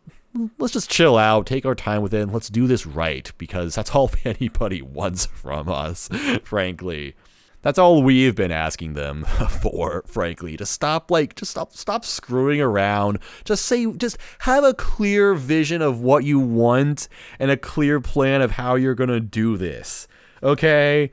let's 0.58 0.74
just 0.74 0.89
chill 0.89 1.17
out, 1.17 1.46
take 1.46 1.65
our 1.65 1.76
time 1.76 2.02
with 2.02 2.13
it, 2.13 2.22
and 2.22 2.34
let's 2.34 2.50
do 2.50 2.67
this 2.67 2.86
right 2.86 3.32
because 3.38 3.76
that's 3.76 3.93
all 3.93 4.12
anybody 4.26 4.82
wants 4.82 5.26
from 5.26 5.69
us, 5.69 6.10
frankly. 6.43 7.15
That's 7.62 7.80
all 7.80 8.04
we've 8.04 8.36
been 8.36 8.52
asking 8.52 8.93
them 8.93 9.24
for, 9.62 10.04
frankly. 10.06 10.58
To 10.58 10.65
stop 10.65 11.10
like 11.10 11.36
just 11.36 11.52
stop 11.52 11.74
stop 11.74 12.04
screwing 12.04 12.60
around. 12.60 13.19
Just 13.46 13.65
say 13.65 13.89
just 13.93 14.17
have 14.39 14.65
a 14.65 14.74
clear 14.74 15.34
vision 15.34 15.82
of 15.82 16.02
what 16.02 16.26
you 16.26 16.39
want 16.39 17.08
and 17.39 17.50
a 17.50 17.58
clear 17.58 18.02
plan 18.02 18.41
of 18.41 18.52
how 18.52 18.76
you're 18.76 18.96
going 18.96 19.10
to 19.10 19.22
do 19.22 19.56
this. 19.56 20.10
Okay? 20.43 21.10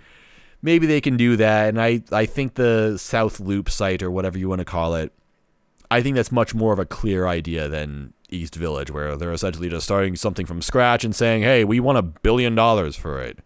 Maybe 0.60 0.86
they 0.86 1.00
can 1.00 1.16
do 1.16 1.36
that 1.36 1.68
and 1.68 1.80
I 1.80 2.02
I 2.10 2.26
think 2.26 2.54
the 2.54 2.98
South 2.98 3.38
Loop 3.38 3.70
site 3.70 4.02
or 4.02 4.10
whatever 4.10 4.36
you 4.36 4.48
want 4.48 4.58
to 4.58 4.64
call 4.64 4.96
it 4.96 5.12
I 5.90 6.02
think 6.02 6.16
that's 6.16 6.32
much 6.32 6.54
more 6.54 6.72
of 6.72 6.78
a 6.78 6.84
clear 6.84 7.26
idea 7.26 7.68
than 7.68 8.12
East 8.30 8.54
Village, 8.54 8.90
where 8.90 9.16
they're 9.16 9.32
essentially 9.32 9.68
just 9.68 9.84
starting 9.84 10.16
something 10.16 10.46
from 10.46 10.62
scratch 10.62 11.04
and 11.04 11.14
saying, 11.14 11.42
hey, 11.42 11.64
we 11.64 11.80
want 11.80 11.98
a 11.98 12.02
billion 12.02 12.54
dollars 12.54 12.96
for 12.96 13.20
it. 13.20 13.38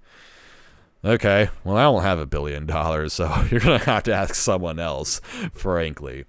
Okay, 1.04 1.50
well, 1.64 1.76
I 1.76 1.82
don't 1.82 2.02
have 2.02 2.18
a 2.18 2.26
billion 2.26 2.64
dollars, 2.66 3.12
so 3.12 3.26
you're 3.50 3.60
going 3.60 3.78
to 3.78 3.84
have 3.86 4.04
to 4.04 4.14
ask 4.14 4.34
someone 4.34 4.78
else, 4.78 5.20
frankly. 5.52 6.24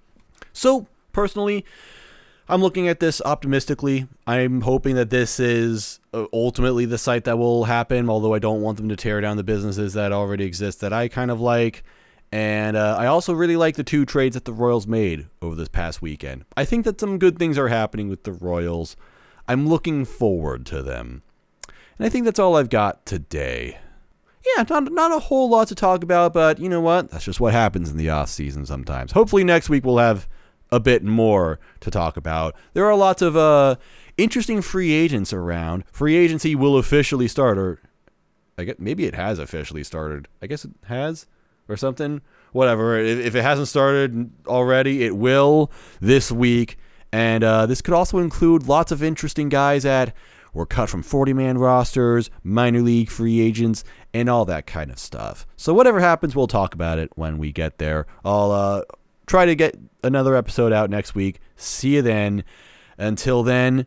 So, 0.51 0.87
personally, 1.13 1.65
I'm 2.47 2.61
looking 2.61 2.87
at 2.87 2.99
this 2.99 3.21
optimistically. 3.23 4.07
I'm 4.27 4.61
hoping 4.61 4.95
that 4.95 5.09
this 5.09 5.39
is 5.39 5.99
uh, 6.13 6.25
ultimately 6.31 6.85
the 6.85 6.97
site 6.97 7.23
that 7.23 7.37
will 7.37 7.63
happen, 7.63 8.09
although 8.09 8.33
I 8.33 8.39
don't 8.39 8.61
want 8.61 8.77
them 8.77 8.89
to 8.89 8.95
tear 8.95 9.21
down 9.21 9.37
the 9.37 9.43
businesses 9.43 9.93
that 9.93 10.11
already 10.11 10.43
exist 10.43 10.81
that 10.81 10.93
I 10.93 11.07
kind 11.07 11.31
of 11.31 11.39
like. 11.39 11.83
And 12.35 12.75
uh, 12.75 12.97
I 12.99 13.05
also 13.05 13.31
really 13.31 13.55
like 13.55 13.77
the 13.77 13.83
two 13.85 14.05
trades 14.05 14.33
that 14.33 14.43
the 14.43 14.51
Royals 14.51 14.85
made 14.85 15.27
over 15.41 15.55
this 15.55 15.69
past 15.69 16.01
weekend. 16.01 16.43
I 16.57 16.65
think 16.65 16.83
that 16.83 16.99
some 16.99 17.17
good 17.17 17.39
things 17.39 17.57
are 17.57 17.69
happening 17.69 18.09
with 18.09 18.23
the 18.23 18.33
Royals. 18.33 18.97
I'm 19.47 19.69
looking 19.69 20.03
forward 20.03 20.65
to 20.65 20.83
them. 20.83 21.23
And 21.97 22.05
I 22.05 22.09
think 22.09 22.25
that's 22.25 22.37
all 22.37 22.57
I've 22.57 22.69
got 22.69 23.05
today. 23.05 23.79
Yeah, 24.57 24.65
not, 24.69 24.91
not 24.91 25.13
a 25.13 25.19
whole 25.19 25.49
lot 25.49 25.69
to 25.69 25.75
talk 25.75 26.03
about, 26.03 26.33
but 26.33 26.59
you 26.59 26.67
know 26.67 26.81
what? 26.81 27.09
That's 27.09 27.23
just 27.23 27.39
what 27.39 27.53
happens 27.53 27.89
in 27.89 27.95
the 27.95 28.09
off 28.09 28.27
season 28.27 28.65
sometimes. 28.65 29.13
Hopefully 29.13 29.45
next 29.45 29.69
week 29.69 29.85
we'll 29.85 29.99
have 29.99 30.27
a 30.73 30.81
bit 30.81 31.05
more 31.05 31.61
to 31.79 31.89
talk 31.89 32.17
about. 32.17 32.53
There 32.73 32.85
are 32.85 32.97
lots 32.97 33.21
of 33.21 33.37
uh, 33.37 33.77
interesting 34.17 34.61
free 34.61 34.91
agents 34.91 35.31
around. 35.31 35.85
Free 35.89 36.17
agency 36.17 36.53
will 36.53 36.77
officially 36.77 37.29
start, 37.29 37.57
or 37.57 37.79
I 38.57 38.65
guess 38.65 38.75
maybe 38.77 39.05
it 39.05 39.15
has 39.15 39.39
officially 39.39 39.85
started. 39.85 40.27
I 40.41 40.47
guess 40.47 40.65
it 40.65 40.71
has 40.87 41.27
or 41.67 41.77
something. 41.77 42.21
Whatever. 42.51 42.97
If 42.97 43.35
it 43.35 43.41
hasn't 43.41 43.67
started 43.67 44.31
already, 44.47 45.03
it 45.03 45.15
will 45.15 45.71
this 45.99 46.31
week. 46.31 46.77
And 47.11 47.43
uh, 47.43 47.65
this 47.65 47.81
could 47.81 47.93
also 47.93 48.17
include 48.17 48.67
lots 48.67 48.91
of 48.91 49.03
interesting 49.03 49.49
guys 49.49 49.85
at 49.85 50.13
were 50.55 50.65
cut 50.65 50.89
from 50.89 51.03
40 51.03 51.33
man 51.33 51.57
rosters, 51.57 52.31
minor 52.43 52.81
league 52.81 53.11
free 53.11 53.41
agents, 53.41 53.83
and 54.13 54.29
all 54.29 54.45
that 54.45 54.65
kind 54.65 54.89
of 54.89 54.97
stuff. 54.97 55.45
So, 55.55 55.73
whatever 55.73 55.99
happens, 55.99 56.35
we'll 56.35 56.47
talk 56.47 56.73
about 56.73 56.97
it 56.97 57.11
when 57.15 57.37
we 57.37 57.51
get 57.51 57.77
there. 57.77 58.07
I'll 58.23 58.51
uh, 58.51 58.81
try 59.27 59.45
to 59.45 59.55
get 59.55 59.77
another 60.03 60.35
episode 60.35 60.71
out 60.71 60.89
next 60.89 61.13
week. 61.13 61.39
See 61.55 61.95
you 61.95 62.01
then. 62.01 62.43
Until 62.97 63.43
then, 63.43 63.85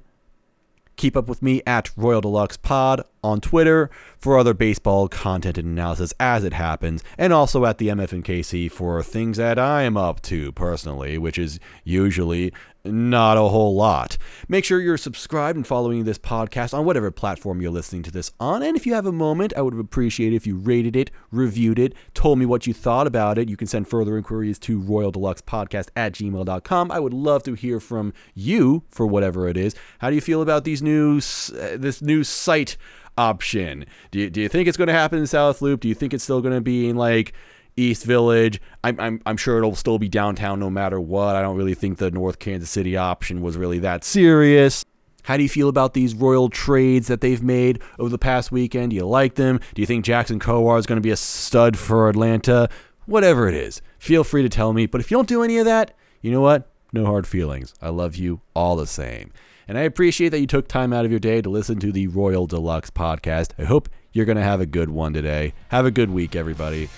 keep 0.99 1.17
up 1.17 1.29
with 1.29 1.41
me 1.41 1.63
at 1.67 1.91
Royal 1.97 2.21
De 2.21 2.29
Lux 2.29 2.59
Pod 2.59 3.03
on 3.25 3.41
Twitter 3.41 3.89
for 4.19 4.37
other 4.37 4.53
baseball 4.53 5.09
content 5.09 5.57
and 5.57 5.69
analysis 5.69 6.13
as 6.21 6.45
it 6.45 6.53
happens, 6.53 7.03
and 7.17 7.33
also 7.33 7.65
at 7.65 7.79
the 7.79 7.89
MFinKC 7.89 8.71
for 8.71 9.03
things 9.03 9.39
that 9.39 9.59
I 9.59 9.85
am 9.85 9.97
up 9.97 10.21
to 10.23 10.53
personally, 10.53 11.17
which 11.17 11.39
is 11.39 11.59
usually 11.85 12.53
not 12.91 13.37
a 13.37 13.43
whole 13.43 13.75
lot. 13.75 14.17
Make 14.49 14.65
sure 14.65 14.81
you're 14.81 14.97
subscribed 14.97 15.57
and 15.57 15.67
following 15.67 16.05
this 16.05 16.19
podcast 16.19 16.73
on 16.73 16.85
whatever 16.85 17.11
platform 17.11 17.61
you're 17.61 17.71
listening 17.71 18.03
to 18.05 18.11
this 18.11 18.33
on. 18.41 18.63
And 18.63 18.77
if 18.77 18.87
you 18.87 18.95
have 18.95 19.07
a 19.07 19.13
moment, 19.13 19.53
I 19.57 19.63
would 19.63 19.79
appreciate 19.79 20.33
it 20.33 20.37
if 20.37 20.47
you 20.47 20.57
rated 20.57 20.97
it, 20.97 21.11
reviewed 21.31 21.79
it, 21.79 21.95
told 22.15 22.39
me 22.39 22.47
what 22.47 22.67
you 22.67 22.75
thought 22.75 23.07
about 23.07 23.39
it. 23.39 23.49
You 23.49 23.57
can 23.57 23.67
send 23.67 23.89
further 23.89 24.17
inquiries 24.17 24.59
to 24.61 24.79
Royal 24.79 25.11
De 25.11 25.19
Lux 25.19 25.41
Podcast 25.41 25.89
at 25.97 26.13
gmail.com. 26.13 26.91
I 26.91 27.01
would 27.01 27.15
love 27.15 27.43
to 27.45 27.55
hear 27.55 27.81
from 27.81 28.13
you 28.35 28.85
for 28.91 29.07
whatever 29.07 29.49
it 29.49 29.57
is. 29.57 29.75
How 29.99 30.11
do 30.11 30.15
you 30.15 30.21
feel 30.21 30.43
about 30.43 30.65
these 30.65 30.83
new 30.83 31.19
uh, 31.19 31.77
this 31.77 32.03
new 32.03 32.25
site 32.25 32.77
option? 33.17 33.85
Do 34.11 34.21
you, 34.21 34.31
do 34.31 34.41
you 34.41 34.49
think 34.49 34.69
it's 34.69 34.77
going 34.77 34.89
to 34.89 34.95
happen 34.95 35.19
in 35.19 35.27
South 35.27 35.61
Loop? 35.61 35.81
Do 35.81 35.89
you 35.89 35.95
think 35.95 36.15
it's 36.15 36.25
still 36.25 36.41
going 36.41 36.55
to 36.55 36.61
be 36.61 36.89
in 36.89 36.97
like 36.97 37.33
East 37.79 38.05
Village. 38.05 38.61
I'm, 38.85 38.99
I'm, 39.01 39.23
I'm 39.25 39.37
sure 39.37 39.59
it'll 39.59 39.75
still 39.75 39.99
be 39.99 40.09
downtown 40.09 40.61
no 40.61 40.71
matter 40.71 41.01
what. 41.01 41.37
I 41.37 41.43
don't 41.43 41.57
really 41.57 41.75
think 41.75 41.99
the 41.99 42.11
North 42.11 42.39
Kansas 42.39 42.71
City 42.71 42.97
option 42.97 43.41
was 43.41 43.57
really 43.57 43.79
that 43.81 44.05
serious. 44.05 44.85
How 45.23 45.37
do 45.37 45.43
you 45.43 45.49
feel 45.49 45.69
about 45.69 45.93
these 45.93 46.15
royal 46.15 46.49
trades 46.49 47.09
that 47.09 47.21
they've 47.21 47.43
made 47.43 47.83
over 47.99 48.09
the 48.09 48.19
past 48.19 48.51
weekend? 48.51 48.91
Do 48.91 48.97
you 48.97 49.07
like 49.07 49.35
them? 49.35 49.61
Do 49.75 49.83
you 49.83 49.87
think 49.87 50.05
Jackson 50.05 50.41
Kowar 50.41 50.79
is 50.79 50.87
going 50.87 50.97
to 50.97 51.03
be 51.03 51.11
a 51.11 51.17
stud 51.17 51.77
for 51.79 52.09
Atlanta? 52.09 52.69
Whatever 53.05 53.49
it 53.49 53.55
is, 53.55 53.83
feel 53.99 54.25
free 54.25 54.43
to 54.43 54.49
tell 54.49 54.73
me. 54.73 54.87
But 54.87 55.01
if 55.01 55.11
you 55.11 55.17
don't 55.17 55.29
do 55.29 55.43
any 55.43 55.59
of 55.59 55.67
that, 55.67 55.95
you 56.23 56.31
know 56.31 56.41
what? 56.41 56.71
No 56.93 57.05
hard 57.05 57.27
feelings. 57.27 57.75
I 57.83 57.91
love 57.91 58.17
you 58.17 58.41
all 58.55 58.77
the 58.77 58.87
same. 58.87 59.33
And 59.67 59.77
I 59.77 59.83
appreciate 59.83 60.31
that 60.31 60.41
you 60.41 60.47
took 60.47 60.67
time 60.67 60.95
out 60.95 61.05
of 61.05 61.11
your 61.11 61.21
day 61.21 61.43
to 61.43 61.51
listen 61.51 61.79
to 61.81 61.93
the 61.93 62.07
Royal 62.07 62.47
De 62.47 62.59
Lux 62.59 62.91
podcast. 62.91 63.53
I 63.59 63.65
hope 63.65 63.91
you're 64.13 64.25
going 64.25 64.39
to 64.39 64.43
have 64.43 64.63
a 64.63 64.67
good 64.67 64.89
one 64.89 65.13
today. 65.13 65.53
Have 65.69 65.85
a 65.85 65.91
good 65.91 66.11
week, 66.11 66.35
everybody. 66.35 66.89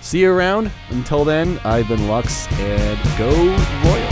See 0.00 0.20
you 0.20 0.30
around. 0.30 0.70
Until 0.90 1.24
then, 1.24 1.58
I've 1.64 1.88
been 1.88 2.08
Lux, 2.08 2.46
and 2.52 3.18
go 3.18 3.30
Royals. 3.84 4.09